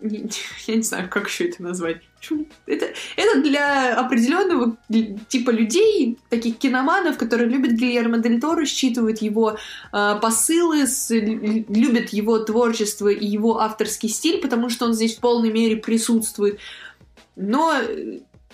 я 0.66 0.76
не 0.76 0.82
знаю, 0.82 1.08
как 1.08 1.28
еще 1.28 1.48
это 1.48 1.62
назвать. 1.62 2.07
Это, 2.66 2.86
это 3.16 3.42
для 3.42 3.98
определенного 3.98 4.76
типа 5.28 5.50
людей, 5.50 6.18
таких 6.28 6.58
киноманов, 6.58 7.16
которые 7.16 7.48
любят 7.48 7.72
Гильермо 7.72 8.18
Дель 8.18 8.40
Торо, 8.40 8.64
считывают 8.64 9.22
его 9.22 9.56
э, 9.92 10.18
посылы, 10.20 10.86
с, 10.86 11.10
любят 11.10 12.10
его 12.10 12.38
творчество 12.40 13.08
и 13.08 13.26
его 13.26 13.60
авторский 13.60 14.08
стиль, 14.08 14.40
потому 14.40 14.68
что 14.68 14.86
он 14.86 14.94
здесь 14.94 15.16
в 15.16 15.20
полной 15.20 15.52
мере 15.52 15.76
присутствует. 15.76 16.58
Но 17.36 17.74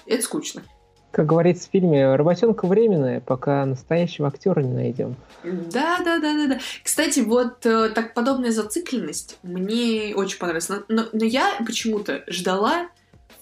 это 0.06 0.22
скучно. 0.22 0.62
Как 1.14 1.26
говорится 1.26 1.68
в 1.68 1.70
фильме, 1.70 2.16
работенка 2.16 2.66
временная, 2.66 3.20
пока 3.20 3.64
настоящего 3.64 4.26
актера 4.26 4.60
не 4.60 4.72
найдем. 4.72 5.14
Да, 5.44 5.98
да, 6.04 6.18
да, 6.18 6.34
да, 6.34 6.46
да. 6.48 6.58
Кстати, 6.82 7.20
вот 7.20 7.64
э, 7.64 7.90
так 7.90 8.14
подобная 8.14 8.50
зацикленность 8.50 9.38
мне 9.44 10.12
очень 10.16 10.40
понравилась. 10.40 10.68
Но, 10.68 10.82
но, 10.88 11.04
но 11.12 11.24
я 11.24 11.54
почему-то 11.64 12.24
ждала 12.26 12.88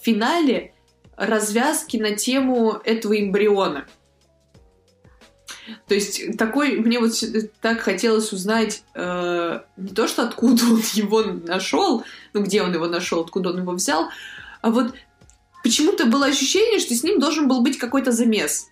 в 0.01 0.05
финале 0.05 0.75
развязки 1.17 1.97
на 1.97 2.13
тему 2.13 2.81
этого 2.85 3.19
эмбриона. 3.19 3.87
То 5.87 5.95
есть 5.95 6.37
такой, 6.37 6.79
мне 6.79 6.99
вот 6.99 7.13
так 7.61 7.81
хотелось 7.81 8.33
узнать 8.33 8.83
э, 8.95 9.61
не 9.77 9.91
то, 9.91 10.09
что 10.09 10.23
откуда 10.23 10.65
он 10.65 10.83
его 10.95 11.23
нашел, 11.23 12.05
ну 12.33 12.43
где 12.43 12.63
он 12.63 12.73
его 12.73 12.87
нашел, 12.87 13.21
откуда 13.21 13.51
он 13.51 13.59
его 13.59 13.73
взял, 13.73 14.09
а 14.61 14.71
вот 14.71 14.95
почему-то 15.63 16.07
было 16.07 16.27
ощущение, 16.27 16.81
что 16.81 16.95
с 16.95 17.05
ним 17.05 17.21
должен 17.21 17.47
был 17.47 17.63
быть 17.63 17.79
какой-то 17.79 18.11
замес. 18.11 18.69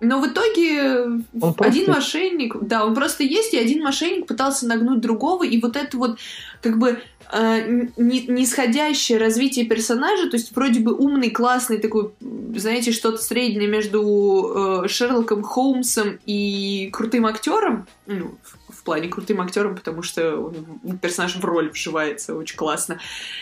Но 0.00 0.20
в 0.20 0.28
итоге 0.28 1.02
он 1.02 1.54
один 1.58 1.86
просто... 1.86 1.92
мошенник, 1.92 2.56
да, 2.60 2.84
он 2.84 2.94
просто 2.94 3.24
есть, 3.24 3.52
и 3.54 3.58
один 3.58 3.82
мошенник 3.82 4.26
пытался 4.26 4.66
нагнуть 4.66 5.00
другого, 5.00 5.44
и 5.44 5.60
вот 5.60 5.76
это 5.76 5.96
вот 5.96 6.18
как 6.62 6.78
бы 6.78 7.02
э, 7.32 7.88
нисходящее 7.96 9.18
развитие 9.18 9.66
персонажа, 9.66 10.28
то 10.30 10.36
есть 10.36 10.54
вроде 10.54 10.80
бы 10.80 10.94
умный, 10.94 11.30
классный 11.30 11.78
такой, 11.78 12.10
знаете, 12.56 12.92
что-то 12.92 13.18
среднее 13.18 13.68
между 13.68 14.82
э, 14.84 14.88
Шерлоком 14.88 15.42
Холмсом 15.42 16.18
и 16.26 16.90
крутым 16.92 17.26
актером, 17.26 17.86
ну, 18.06 18.34
в 18.68 18.82
плане 18.82 19.08
крутым 19.08 19.40
актером, 19.40 19.74
потому 19.76 20.02
что 20.02 20.36
он, 20.36 20.98
персонаж 20.98 21.36
в 21.36 21.44
роль 21.44 21.70
вживается 21.70 22.34
очень 22.34 22.56
классно. 22.56 22.98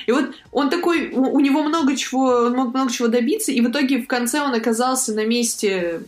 И 0.07 0.13
вот 0.13 0.31
он 0.53 0.71
такой, 0.71 1.11
у, 1.11 1.23
у 1.23 1.41
него 1.41 1.63
много 1.63 1.97
чего, 1.97 2.27
он 2.47 2.55
мог 2.55 2.75
много 2.75 2.91
чего 2.91 3.09
добиться, 3.09 3.53
и 3.53 3.61
в 3.61 3.71
итоге 3.71 4.03
в 4.03 4.07
конце 4.07 4.41
он 4.41 4.55
оказался 4.55 5.15
на 5.15 5.25
месте 5.25 6.03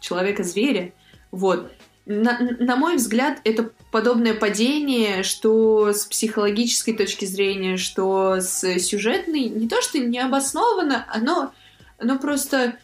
человека-зверя. 0.00 0.92
Вот. 1.30 1.72
На, 2.06 2.38
на 2.38 2.76
мой 2.76 2.96
взгляд, 2.96 3.40
это 3.44 3.70
подобное 3.90 4.34
падение, 4.34 5.22
что 5.22 5.92
с 5.92 6.04
психологической 6.04 6.94
точки 6.94 7.24
зрения, 7.24 7.78
что 7.78 8.40
с 8.40 8.78
сюжетной, 8.78 9.48
не 9.48 9.68
то 9.68 9.80
что 9.80 9.98
необоснованно, 9.98 11.06
оно, 11.10 11.54
оно 11.98 12.18
просто 12.18 12.76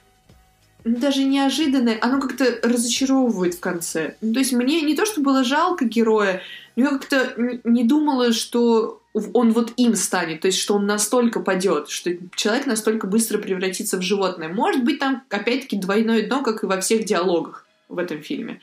даже 0.84 1.24
неожиданное, 1.24 1.98
оно 2.00 2.20
как-то 2.20 2.58
разочаровывает 2.62 3.54
в 3.54 3.60
конце. 3.60 4.16
Ну, 4.22 4.32
то 4.32 4.38
есть 4.38 4.52
мне 4.52 4.80
не 4.80 4.96
то, 4.96 5.04
что 5.04 5.20
было 5.20 5.44
жалко 5.44 5.84
героя, 5.84 6.40
но 6.76 6.84
я 6.84 6.90
как-то 6.90 7.34
не 7.64 7.84
думала, 7.84 8.32
что 8.32 9.02
он 9.12 9.52
вот 9.52 9.72
им 9.76 9.96
станет, 9.96 10.40
то 10.40 10.46
есть 10.46 10.58
что 10.58 10.74
он 10.74 10.86
настолько 10.86 11.40
падет, 11.40 11.88
что 11.88 12.10
человек 12.34 12.66
настолько 12.66 13.06
быстро 13.06 13.38
превратится 13.38 13.98
в 13.98 14.02
животное. 14.02 14.48
Может 14.48 14.84
быть, 14.84 15.00
там 15.00 15.24
опять-таки 15.28 15.76
двойное 15.76 16.26
дно, 16.26 16.42
как 16.42 16.62
и 16.62 16.66
во 16.66 16.80
всех 16.80 17.04
диалогах 17.04 17.66
в 17.88 17.98
этом 17.98 18.22
фильме. 18.22 18.60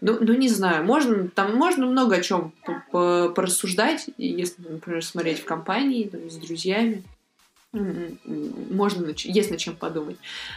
Ну, 0.00 0.18
ну 0.20 0.34
не 0.34 0.48
знаю, 0.48 0.84
можно, 0.84 1.28
там 1.28 1.56
можно 1.56 1.86
много 1.86 2.16
о 2.16 2.20
чем 2.20 2.52
порассуждать, 2.90 4.08
если, 4.16 4.62
например, 4.62 5.04
смотреть 5.04 5.40
в 5.40 5.44
компании, 5.44 6.08
там, 6.08 6.30
с 6.30 6.36
друзьями 6.36 7.02
можно, 7.72 9.12
есть 9.14 9.50
над 9.50 9.60
чем 9.60 9.76
подумать. 9.76 10.16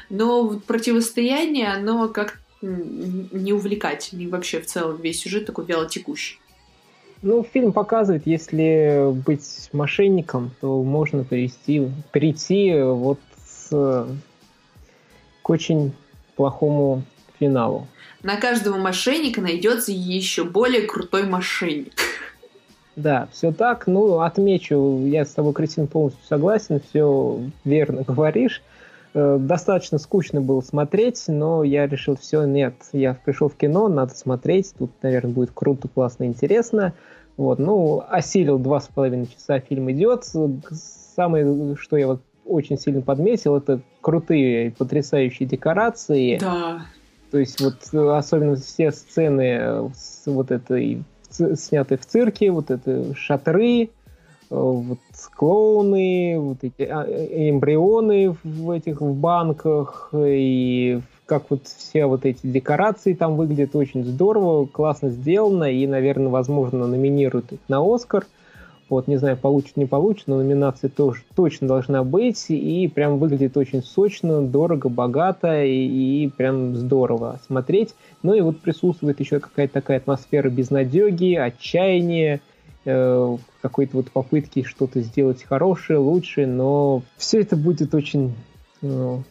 Но 0.10 0.62
противостояние, 0.66 1.68
оно 1.68 2.08
как 2.08 2.40
не 2.62 3.54
увлекательный 3.54 4.28
вообще 4.28 4.62
в 4.62 4.66
целом 4.66 5.02
весь 5.02 5.22
сюжет 5.22 5.46
такой 5.46 5.66
вялотекущий. 5.66 6.40
Ну, 7.24 7.44
фильм 7.44 7.72
показывает, 7.72 8.24
если 8.26 9.12
быть 9.12 9.70
мошенником, 9.74 10.52
то 10.60 10.82
можно 10.84 11.24
перейти, 11.24 11.88
перейти 12.12 12.82
вот 12.82 13.20
с, 13.46 13.70
к 15.44 15.50
очень 15.50 15.94
плохому 16.36 17.04
финалу. 17.40 17.88
На 18.24 18.38
каждого 18.38 18.78
мошенника 18.78 19.42
найдется 19.42 19.92
еще 19.92 20.44
более 20.44 20.84
крутой 20.84 21.24
мошенник. 21.24 21.94
Да, 22.96 23.28
все 23.32 23.52
так. 23.52 23.88
Ну, 23.88 24.20
отмечу, 24.20 25.06
я 25.06 25.26
с 25.26 25.32
тобой, 25.32 25.54
Кристина, 25.54 25.88
полностью 25.88 26.24
согласен, 26.28 26.82
все 26.90 27.40
верно 27.64 28.04
говоришь. 28.04 28.62
Э, 29.14 29.38
достаточно 29.40 29.98
скучно 29.98 30.42
было 30.42 30.62
смотреть, 30.62 31.24
но 31.28 31.64
я 31.64 31.88
решил, 31.88 32.16
все, 32.16 32.44
нет, 32.44 32.76
я 32.94 33.14
пришел 33.14 33.50
в 33.50 33.56
кино, 33.56 33.88
надо 33.88 34.14
смотреть, 34.14 34.74
тут, 34.78 34.92
наверное, 35.02 35.34
будет 35.34 35.52
круто, 35.54 35.88
классно, 35.88 36.26
интересно. 36.26 36.94
Вот, 37.38 37.60
ну, 37.60 38.04
осилил 38.08 38.60
два 38.60 38.80
с 38.82 38.88
половиной 38.88 39.28
часа 39.28 39.60
фильм 39.60 39.90
идет. 39.92 40.26
Самое, 41.16 41.76
что 41.78 41.98
я 41.98 42.08
вот 42.08 42.22
очень 42.46 42.78
сильно 42.78 43.02
подметил, 43.02 43.56
это 43.56 43.82
крутые, 44.02 44.72
потрясающие 44.72 45.48
декорации. 45.48 46.38
Да. 46.40 46.82
То 47.32 47.40
есть 47.40 47.62
вот 47.62 47.76
особенно 47.94 48.58
все 48.58 48.92
сцены 48.92 49.90
с 49.96 50.24
вот 50.26 50.52
этой 50.52 51.04
сняты 51.30 51.98
в 51.98 52.06
цирке, 52.06 52.52
вот 52.52 52.72
это 52.72 53.16
шатры, 53.16 53.84
э, 53.84 53.88
вот 54.50 55.00
клоуны, 55.34 56.36
вот 56.38 56.58
эти 56.62 56.84
а, 56.84 57.06
э, 57.08 57.50
эмбрионы 57.50 58.36
в 58.44 58.72
этих 58.72 59.00
в 59.02 59.14
банках, 59.14 60.10
и 60.14 61.00
как 61.26 61.50
вот 61.50 61.66
все 61.66 62.06
вот 62.06 62.26
эти 62.26 62.46
декорации 62.46 63.14
там 63.14 63.38
выглядят 63.38 63.76
очень 63.76 64.04
здорово, 64.04 64.66
классно 64.66 65.10
сделано, 65.10 65.72
и, 65.72 65.88
наверное, 65.88 66.28
возможно, 66.28 66.86
номинируют 66.88 67.54
их 67.54 67.60
на 67.70 67.80
Оскар. 67.82 68.26
Вот, 68.92 69.08
не 69.08 69.16
знаю, 69.16 69.38
получит, 69.38 69.78
не 69.78 69.86
получит, 69.86 70.28
но 70.28 70.36
номинация 70.36 70.90
тоже 70.90 71.24
точно 71.34 71.66
должна 71.66 72.04
быть, 72.04 72.48
и 72.50 72.92
прям 72.94 73.20
выглядит 73.20 73.56
очень 73.56 73.82
сочно, 73.82 74.42
дорого, 74.42 74.90
богато, 74.90 75.64
и, 75.64 76.26
и 76.26 76.28
прям 76.28 76.76
здорово 76.76 77.40
смотреть. 77.48 77.96
Ну 78.22 78.34
и 78.34 78.42
вот 78.42 78.60
присутствует 78.60 79.22
еще 79.22 79.40
какая-то 79.40 79.76
такая 79.76 79.96
атмосфера 79.96 80.50
безнадеги, 80.50 81.36
отчаяния, 81.36 82.42
э, 82.84 83.38
какой-то 83.62 83.96
вот 83.96 84.12
попытки 84.12 84.64
что-то 84.64 85.00
сделать 85.00 85.42
хорошее, 85.42 86.00
лучше, 86.00 86.46
но 86.46 87.02
все 87.16 87.40
это 87.40 87.56
будет 87.56 87.96
очень 87.96 88.34
в 88.82 89.22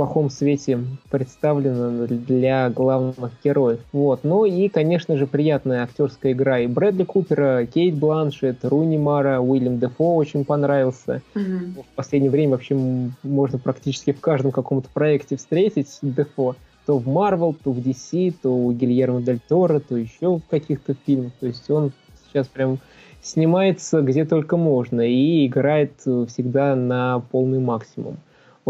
плохом 0.00 0.30
свете 0.30 0.78
представлено 1.10 2.06
для 2.06 2.70
главных 2.70 3.32
героев. 3.44 3.80
Вот. 3.92 4.20
Ну 4.24 4.46
и, 4.46 4.70
конечно 4.70 5.18
же, 5.18 5.26
приятная 5.26 5.82
актерская 5.82 6.32
игра 6.32 6.60
и 6.60 6.66
Брэдли 6.66 7.04
Купера, 7.04 7.66
Кейт 7.66 7.96
Бланшет, 7.96 8.64
Руни 8.64 8.96
Мара, 8.96 9.42
Уильям 9.42 9.78
Дефо 9.78 10.16
очень 10.16 10.46
понравился. 10.46 11.20
Mm-hmm. 11.34 11.82
В 11.82 11.96
последнее 11.96 12.30
время 12.30 12.52
вообще 12.52 12.78
можно 13.22 13.58
практически 13.58 14.12
в 14.12 14.20
каждом 14.20 14.52
каком-то 14.52 14.88
проекте 14.94 15.36
встретить 15.36 15.98
Дефо 16.00 16.56
то 16.86 16.96
в 16.96 17.06
Марвел, 17.06 17.54
то 17.62 17.70
в 17.70 17.78
DC, 17.78 18.34
то 18.40 18.56
у 18.56 18.72
Гильермо 18.72 19.20
Дель 19.20 19.40
Торо, 19.46 19.80
то 19.80 19.98
еще 19.98 20.38
в 20.38 20.42
каких-то 20.48 20.96
фильмах. 21.04 21.32
То 21.40 21.46
есть 21.46 21.68
он 21.68 21.92
сейчас 22.26 22.46
прям 22.46 22.78
снимается 23.22 24.00
где 24.00 24.24
только 24.24 24.56
можно 24.56 25.02
и 25.02 25.46
играет 25.46 25.92
всегда 26.00 26.74
на 26.74 27.20
полный 27.30 27.58
максимум. 27.58 28.16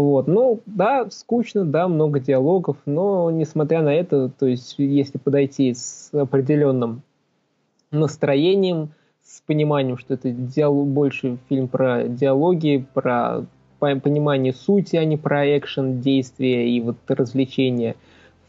Вот, 0.01 0.27
ну, 0.27 0.61
да, 0.65 1.07
скучно, 1.11 1.63
да, 1.63 1.87
много 1.87 2.19
диалогов, 2.19 2.77
но 2.87 3.29
несмотря 3.29 3.83
на 3.83 3.93
это, 3.93 4.29
то 4.29 4.47
есть 4.47 4.73
если 4.79 5.19
подойти 5.19 5.75
с 5.75 6.09
определенным 6.11 7.03
настроением, 7.91 8.93
с 9.23 9.41
пониманием, 9.41 9.99
что 9.99 10.15
это 10.15 10.31
диалог, 10.31 10.87
больше 10.87 11.37
фильм 11.47 11.67
про 11.67 12.07
диалоги, 12.07 12.83
про 12.95 13.45
понимание 13.77 14.53
сути, 14.53 14.95
а 14.95 15.05
не 15.05 15.17
про 15.17 15.55
экшен, 15.55 16.01
действия 16.01 16.67
и 16.67 16.81
вот 16.81 16.97
развлечения 17.07 17.95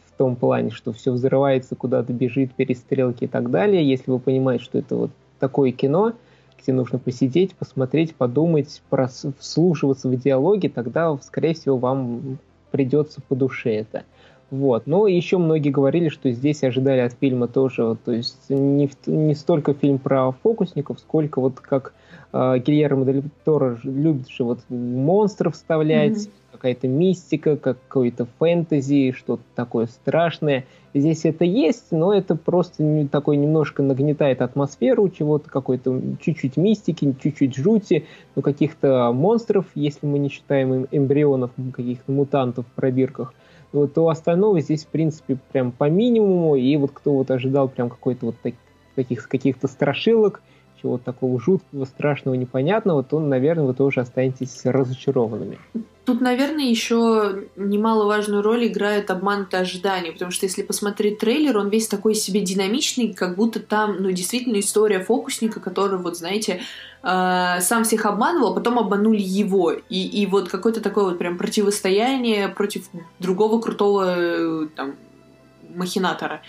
в 0.06 0.16
том 0.16 0.36
плане, 0.36 0.70
что 0.70 0.94
все 0.94 1.12
взрывается, 1.12 1.76
куда-то 1.76 2.14
бежит, 2.14 2.54
перестрелки 2.54 3.24
и 3.24 3.28
так 3.28 3.50
далее. 3.50 3.86
Если 3.86 4.10
вы 4.10 4.18
понимаете, 4.18 4.64
что 4.64 4.78
это 4.78 4.96
вот 4.96 5.10
такое 5.38 5.70
кино, 5.72 6.14
где 6.62 6.72
нужно 6.72 6.98
посидеть, 6.98 7.54
посмотреть, 7.54 8.14
подумать, 8.14 8.82
вслушиваться 9.38 10.08
в 10.08 10.16
диалоги, 10.16 10.68
тогда, 10.68 11.16
скорее 11.22 11.54
всего, 11.54 11.76
вам 11.76 12.38
придется 12.70 13.20
по 13.28 13.36
душе 13.36 13.74
это. 13.74 14.04
Вот. 14.50 14.86
Но 14.86 15.06
еще 15.06 15.38
многие 15.38 15.70
говорили, 15.70 16.10
что 16.10 16.30
здесь 16.30 16.62
ожидали 16.62 17.00
от 17.00 17.14
фильма 17.14 17.48
тоже, 17.48 17.96
то 18.04 18.12
есть 18.12 18.50
не, 18.50 18.90
не 19.06 19.34
столько 19.34 19.72
фильм 19.72 19.98
про 19.98 20.32
фокусников, 20.42 21.00
сколько 21.00 21.40
вот 21.40 21.60
как 21.60 21.94
э, 22.34 22.58
Гильермо 22.58 23.06
Дель 23.06 23.22
Торо 23.46 23.78
любит 23.82 24.28
же 24.28 24.44
вот 24.44 24.60
монстров 24.68 25.54
вставлять, 25.54 26.18
mm-hmm. 26.18 26.30
Какая-то 26.62 26.86
мистика, 26.86 27.56
какой-то 27.56 28.28
фэнтези, 28.38 29.10
что-то 29.10 29.42
такое 29.56 29.86
страшное. 29.86 30.64
Здесь 30.94 31.24
это 31.24 31.44
есть, 31.44 31.90
но 31.90 32.14
это 32.14 32.36
просто 32.36 33.08
такой 33.10 33.36
немножко 33.36 33.82
нагнетает 33.82 34.40
атмосферу 34.42 35.08
чего-то, 35.08 35.50
какой-то 35.50 36.00
чуть-чуть 36.20 36.56
мистики, 36.56 37.16
чуть-чуть 37.20 37.56
жути, 37.56 38.06
ну 38.36 38.42
каких-то 38.42 39.10
монстров, 39.12 39.66
если 39.74 40.06
мы 40.06 40.20
не 40.20 40.28
считаем 40.28 40.86
эмбрионов, 40.92 41.50
каких-то 41.74 42.12
мутантов 42.12 42.64
в 42.68 42.72
пробирках 42.76 43.34
вот, 43.72 43.94
то 43.94 44.08
остального 44.08 44.60
здесь, 44.60 44.84
в 44.84 44.88
принципе, 44.88 45.38
прям 45.50 45.72
по 45.72 45.90
минимуму, 45.90 46.54
и 46.54 46.76
вот 46.76 46.92
кто 46.92 47.14
вот 47.14 47.30
ожидал 47.32 47.68
прям 47.68 47.90
какой-то 47.90 48.26
вот 48.26 48.36
так, 48.40 48.54
таких 48.94 49.28
каких-то 49.28 49.66
страшилок, 49.66 50.42
чего-то 50.82 51.04
такого 51.04 51.40
жуткого, 51.40 51.84
страшного, 51.84 52.34
непонятного, 52.34 53.02
то, 53.02 53.20
наверное, 53.20 53.66
вы 53.66 53.74
тоже 53.74 54.00
останетесь 54.00 54.60
разочарованными. 54.64 55.58
Тут, 56.04 56.20
наверное, 56.20 56.64
еще 56.64 57.44
немаловажную 57.54 58.42
роль 58.42 58.66
играет 58.66 59.10
обманутые 59.12 59.60
ожидания, 59.60 60.10
потому 60.10 60.32
что 60.32 60.46
если 60.46 60.62
посмотреть 60.62 61.18
трейлер, 61.18 61.56
он 61.56 61.68
весь 61.68 61.86
такой 61.86 62.16
себе 62.16 62.40
динамичный, 62.40 63.14
как 63.14 63.36
будто 63.36 63.60
там, 63.60 63.98
ну, 64.00 64.10
действительно 64.10 64.58
история 64.58 64.98
фокусника, 64.98 65.60
который, 65.60 65.98
вот, 65.98 66.16
знаете, 66.16 66.62
э, 67.04 67.60
сам 67.60 67.84
всех 67.84 68.04
обманывал, 68.06 68.50
а 68.50 68.54
потом 68.54 68.80
обманули 68.80 69.22
его. 69.22 69.70
И, 69.70 70.22
и 70.22 70.26
вот 70.26 70.48
какое-то 70.48 70.80
такое 70.80 71.04
вот 71.04 71.18
прям 71.18 71.38
противостояние 71.38 72.48
против 72.48 72.90
другого 73.20 73.60
крутого 73.60 74.14
э, 74.16 74.66
там 74.74 74.96
махинатора. 75.72 76.42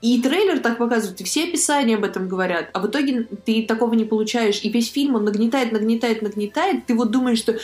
И 0.00 0.22
трейлер 0.22 0.60
так 0.60 0.78
показывает, 0.78 1.20
и 1.20 1.24
все 1.24 1.44
описания 1.44 1.96
об 1.96 2.04
этом 2.04 2.28
говорят, 2.28 2.70
а 2.72 2.80
в 2.80 2.86
итоге 2.86 3.26
ты 3.44 3.64
такого 3.64 3.94
не 3.94 4.04
получаешь, 4.04 4.60
и 4.62 4.68
весь 4.68 4.92
фильм 4.92 5.16
он 5.16 5.24
нагнетает, 5.24 5.72
нагнетает, 5.72 6.22
нагнетает, 6.22 6.86
ты 6.86 6.94
вот 6.94 7.10
думаешь, 7.10 7.38
что 7.38 7.58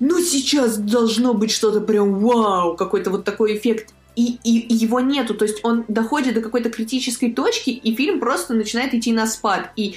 ну 0.00 0.20
сейчас 0.20 0.78
должно 0.78 1.34
быть 1.34 1.50
что-то 1.50 1.80
прям 1.80 2.20
вау, 2.20 2.74
какой-то 2.76 3.10
вот 3.10 3.24
такой 3.24 3.56
эффект. 3.56 3.92
И, 4.16 4.38
и 4.44 4.72
его 4.72 5.00
нету, 5.00 5.34
то 5.34 5.44
есть 5.44 5.58
он 5.64 5.84
доходит 5.88 6.34
до 6.34 6.40
какой-то 6.40 6.70
критической 6.70 7.32
точки, 7.32 7.70
и 7.70 7.96
фильм 7.96 8.20
просто 8.20 8.54
начинает 8.54 8.94
идти 8.94 9.12
на 9.12 9.26
спад. 9.26 9.70
И 9.74 9.96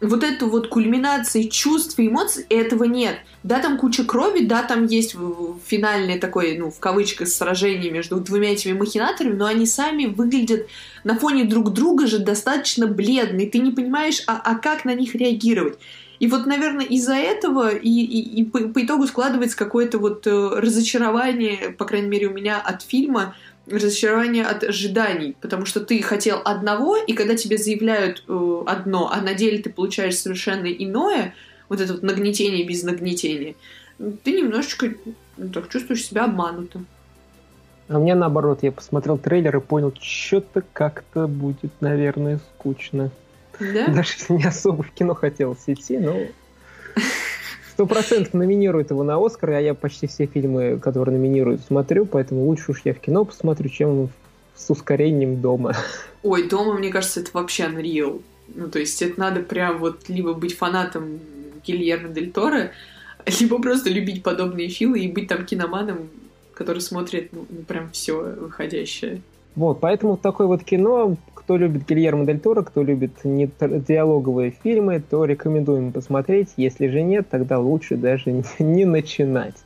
вот 0.00 0.22
эту 0.22 0.48
вот 0.48 0.68
кульминации 0.68 1.44
чувств 1.44 1.98
и 1.98 2.08
эмоций 2.08 2.44
этого 2.50 2.84
нет. 2.84 3.18
Да, 3.42 3.60
там 3.60 3.78
куча 3.78 4.04
крови, 4.04 4.44
да, 4.44 4.62
там 4.62 4.86
есть 4.86 5.16
финальное 5.66 6.18
такое, 6.18 6.58
ну, 6.58 6.70
в 6.70 6.78
кавычках, 6.78 7.28
сражение 7.28 7.90
между 7.90 8.20
двумя 8.20 8.52
этими 8.52 8.72
махинаторами, 8.72 9.34
но 9.34 9.46
они 9.46 9.66
сами 9.66 10.06
выглядят 10.06 10.66
на 11.04 11.18
фоне 11.18 11.44
друг 11.44 11.72
друга 11.72 12.06
же 12.06 12.18
достаточно 12.18 12.86
бледные. 12.86 13.48
Ты 13.48 13.58
не 13.58 13.70
понимаешь, 13.70 14.22
а, 14.26 14.40
а 14.44 14.56
как 14.56 14.84
на 14.84 14.94
них 14.94 15.14
реагировать. 15.14 15.78
И 16.18 16.26
вот, 16.28 16.46
наверное, 16.46 16.86
из-за 16.86 17.14
этого 17.14 17.74
и, 17.74 17.88
и, 17.88 18.40
и 18.40 18.44
по, 18.44 18.60
по 18.68 18.84
итогу 18.84 19.06
складывается 19.06 19.56
какое-то 19.56 19.98
вот 19.98 20.26
э, 20.26 20.30
разочарование, 20.30 21.74
по 21.76 21.84
крайней 21.84 22.08
мере, 22.08 22.28
у 22.28 22.32
меня 22.32 22.58
от 22.58 22.82
фильма, 22.82 23.34
разочарование 23.68 24.44
от 24.44 24.62
ожиданий, 24.64 25.36
потому 25.40 25.66
что 25.66 25.80
ты 25.80 26.00
хотел 26.02 26.40
одного, 26.44 26.96
и 26.96 27.12
когда 27.14 27.34
тебе 27.34 27.58
заявляют 27.58 28.24
э, 28.28 28.62
одно, 28.66 29.10
а 29.12 29.20
на 29.20 29.34
деле 29.34 29.58
ты 29.58 29.70
получаешь 29.70 30.18
совершенно 30.18 30.66
иное, 30.66 31.34
вот 31.68 31.80
это 31.80 31.94
вот 31.94 32.02
нагнетение 32.02 32.64
без 32.64 32.84
нагнетения, 32.84 33.54
ты 33.98 34.32
немножечко 34.32 34.94
ну, 35.36 35.48
так 35.50 35.68
чувствуешь 35.68 36.04
себя 36.04 36.24
обманутым. 36.24 36.86
А 37.88 37.98
мне 37.98 38.14
наоборот, 38.14 38.60
я 38.62 38.72
посмотрел 38.72 39.16
трейлер 39.18 39.56
и 39.56 39.60
понял, 39.60 39.92
что-то 40.00 40.62
как-то 40.72 41.26
будет, 41.26 41.72
наверное, 41.80 42.40
скучно. 42.54 43.10
Да? 43.60 43.86
Даже 43.88 44.12
не 44.28 44.44
особо 44.44 44.82
в 44.82 44.90
кино 44.90 45.14
хотелось 45.14 45.62
идти, 45.66 45.98
но 45.98 46.16
сто 47.76 47.84
процентов 47.84 48.32
номинируют 48.32 48.88
его 48.88 49.02
на 49.02 49.22
Оскар, 49.22 49.50
а 49.50 49.60
я 49.60 49.74
почти 49.74 50.06
все 50.06 50.24
фильмы, 50.24 50.78
которые 50.78 51.18
номинируют, 51.18 51.60
смотрю, 51.60 52.06
поэтому 52.06 52.46
лучше 52.46 52.70
уж 52.70 52.80
я 52.86 52.94
в 52.94 53.00
кино 53.00 53.26
посмотрю, 53.26 53.68
чем 53.68 54.08
с 54.54 54.70
ускорением 54.70 55.42
дома. 55.42 55.76
Ой, 56.22 56.48
дома, 56.48 56.72
мне 56.72 56.90
кажется, 56.90 57.20
это 57.20 57.32
вообще 57.34 57.64
unreal. 57.64 58.22
Ну, 58.54 58.70
то 58.70 58.78
есть 58.78 59.02
это 59.02 59.20
надо 59.20 59.40
прям 59.42 59.76
вот 59.76 60.08
либо 60.08 60.32
быть 60.32 60.56
фанатом 60.56 61.20
Гильермо 61.66 62.08
Дель 62.08 62.32
Торо, 62.32 62.70
либо 63.40 63.60
просто 63.60 63.90
любить 63.90 64.22
подобные 64.22 64.70
филы 64.70 65.00
и 65.00 65.12
быть 65.12 65.28
там 65.28 65.44
киноманом, 65.44 66.08
который 66.54 66.80
смотрит 66.80 67.28
ну, 67.34 67.44
прям 67.68 67.90
все 67.90 68.14
выходящее. 68.14 69.20
Вот, 69.56 69.80
поэтому 69.80 70.18
такое 70.18 70.46
вот 70.46 70.62
кино, 70.62 71.16
кто 71.34 71.56
любит 71.56 71.88
Гильермо 71.88 72.26
Дель 72.26 72.38
Торо, 72.38 72.62
кто 72.62 72.82
любит 72.82 73.24
не 73.24 73.48
диалоговые 73.58 74.54
фильмы, 74.62 75.00
то 75.00 75.24
рекомендуем 75.24 75.92
посмотреть. 75.92 76.50
Если 76.58 76.88
же 76.88 77.00
нет, 77.00 77.28
тогда 77.30 77.58
лучше 77.58 77.96
даже 77.96 78.30
не, 78.32 78.44
не 78.58 78.84
начинать. 78.84 79.56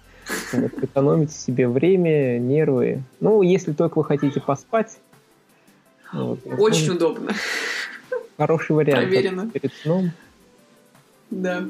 Вот, 0.52 0.70
экономите 0.80 1.34
себе 1.34 1.66
время, 1.66 2.38
нервы. 2.38 3.02
Ну, 3.18 3.42
если 3.42 3.72
только 3.72 3.98
вы 3.98 4.04
хотите 4.04 4.40
поспать. 4.40 4.98
Вот, 6.12 6.38
Очень 6.58 6.92
удобно. 6.92 7.32
Хороший 8.36 8.76
вариант. 8.76 9.08
Проверено. 9.08 9.50
Перед 9.50 9.72
сном. 9.74 10.12
Да. 11.30 11.64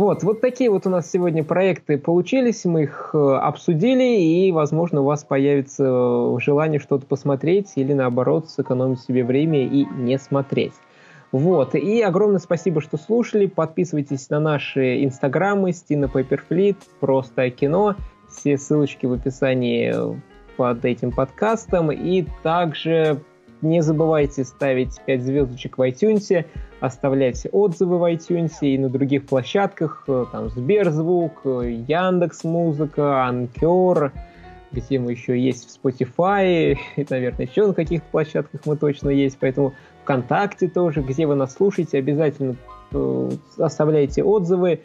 Вот, 0.00 0.22
вот 0.22 0.40
такие 0.40 0.70
вот 0.70 0.86
у 0.86 0.88
нас 0.88 1.10
сегодня 1.10 1.44
проекты 1.44 1.98
получились, 1.98 2.64
мы 2.64 2.84
их 2.84 3.10
э, 3.12 3.18
обсудили, 3.18 4.18
и, 4.18 4.50
возможно, 4.50 5.02
у 5.02 5.04
вас 5.04 5.24
появится 5.24 5.84
э, 5.86 6.36
желание 6.40 6.80
что-то 6.80 7.04
посмотреть 7.04 7.72
или, 7.74 7.92
наоборот, 7.92 8.48
сэкономить 8.48 9.02
себе 9.02 9.24
время 9.24 9.62
и 9.62 9.84
не 9.84 10.18
смотреть. 10.18 10.72
Вот, 11.32 11.74
и 11.74 12.00
огромное 12.00 12.38
спасибо, 12.38 12.80
что 12.80 12.96
слушали, 12.96 13.44
подписывайтесь 13.44 14.30
на 14.30 14.40
наши 14.40 15.04
инстаграмы, 15.04 15.72
Стина 15.72 16.08
Пейперфлит, 16.08 16.78
Просто 16.98 17.50
Кино, 17.50 17.94
все 18.26 18.56
ссылочки 18.56 19.04
в 19.04 19.12
описании 19.12 19.94
под 20.56 20.82
этим 20.86 21.12
подкастом, 21.12 21.92
и 21.92 22.24
также 22.42 23.20
не 23.62 23.82
забывайте 23.82 24.44
ставить 24.44 25.00
5 25.06 25.22
звездочек 25.22 25.78
в 25.78 25.82
iTunes, 25.82 26.44
оставлять 26.80 27.46
отзывы 27.52 27.98
в 27.98 28.04
iTunes 28.04 28.52
и 28.62 28.78
на 28.78 28.88
других 28.88 29.26
площадках, 29.26 30.04
э, 30.08 30.26
там 30.32 30.48
Сберзвук, 30.50 31.40
э, 31.44 31.84
Яндекс 31.86 32.44
Музыка, 32.44 33.24
Анкер, 33.24 34.12
где 34.72 34.98
мы 34.98 35.12
еще 35.12 35.38
есть 35.38 35.68
в 35.68 35.84
Spotify, 35.84 36.76
и, 36.96 37.06
наверное, 37.08 37.46
еще 37.46 37.66
на 37.66 37.74
каких-то 37.74 38.06
площадках 38.10 38.62
мы 38.64 38.76
точно 38.76 39.10
есть, 39.10 39.36
поэтому 39.38 39.74
ВКонтакте 40.02 40.68
тоже, 40.68 41.02
где 41.02 41.26
вы 41.26 41.34
нас 41.34 41.54
слушаете, 41.54 41.98
обязательно 41.98 42.56
э, 42.92 43.30
оставляйте 43.58 44.22
отзывы, 44.22 44.80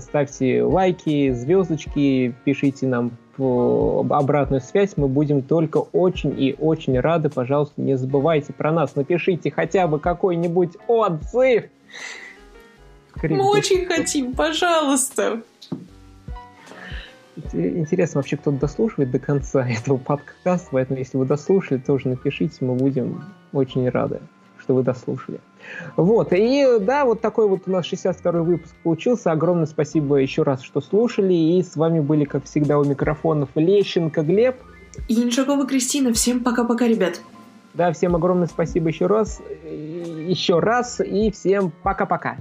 ставьте 0.00 0.64
лайки, 0.64 1.30
звездочки, 1.30 2.34
пишите 2.44 2.88
нам 2.88 3.12
обратную 3.38 4.60
связь, 4.60 4.96
мы 4.96 5.08
будем 5.08 5.42
только 5.42 5.78
очень 5.78 6.34
и 6.38 6.54
очень 6.58 6.98
рады. 6.98 7.28
Пожалуйста, 7.28 7.80
не 7.80 7.96
забывайте 7.96 8.52
про 8.52 8.72
нас, 8.72 8.96
напишите 8.96 9.50
хотя 9.50 9.86
бы 9.86 9.98
какой-нибудь 9.98 10.76
отзыв. 10.86 11.64
Мы 13.22 13.48
очень 13.48 13.86
хотим, 13.86 14.34
пожалуйста. 14.34 15.42
Интересно, 17.52 18.20
вообще 18.20 18.36
кто-то 18.36 18.58
дослушивает 18.58 19.10
до 19.10 19.18
конца 19.18 19.66
этого 19.68 19.98
подкаста, 19.98 20.68
поэтому 20.72 20.98
если 20.98 21.18
вы 21.18 21.26
дослушали, 21.26 21.78
тоже 21.78 22.08
напишите, 22.08 22.64
мы 22.64 22.74
будем 22.74 23.24
очень 23.52 23.88
рады, 23.88 24.20
что 24.58 24.74
вы 24.74 24.82
дослушали. 24.82 25.40
Вот, 25.96 26.32
и 26.32 26.78
да, 26.80 27.04
вот 27.04 27.20
такой 27.20 27.48
вот 27.48 27.62
у 27.66 27.70
нас 27.70 27.90
62-й 27.90 28.42
выпуск 28.42 28.74
получился. 28.82 29.32
Огромное 29.32 29.66
спасибо 29.66 30.16
еще 30.16 30.42
раз, 30.42 30.62
что 30.62 30.80
слушали. 30.80 31.34
И 31.34 31.62
с 31.62 31.76
вами 31.76 32.00
были, 32.00 32.24
как 32.24 32.44
всегда, 32.44 32.78
у 32.78 32.84
микрофонов 32.84 33.50
Лещенко 33.54 34.22
Глеб. 34.22 34.56
И 35.08 35.22
Инжакова 35.22 35.66
Кристина. 35.66 36.12
Всем 36.12 36.42
пока-пока, 36.42 36.86
ребят. 36.86 37.20
Да, 37.74 37.92
всем 37.92 38.16
огромное 38.16 38.46
спасибо 38.46 38.88
еще 38.88 39.06
раз. 39.06 39.40
Еще 39.64 40.58
раз. 40.58 41.00
И 41.00 41.30
всем 41.30 41.72
пока-пока. 41.82 42.36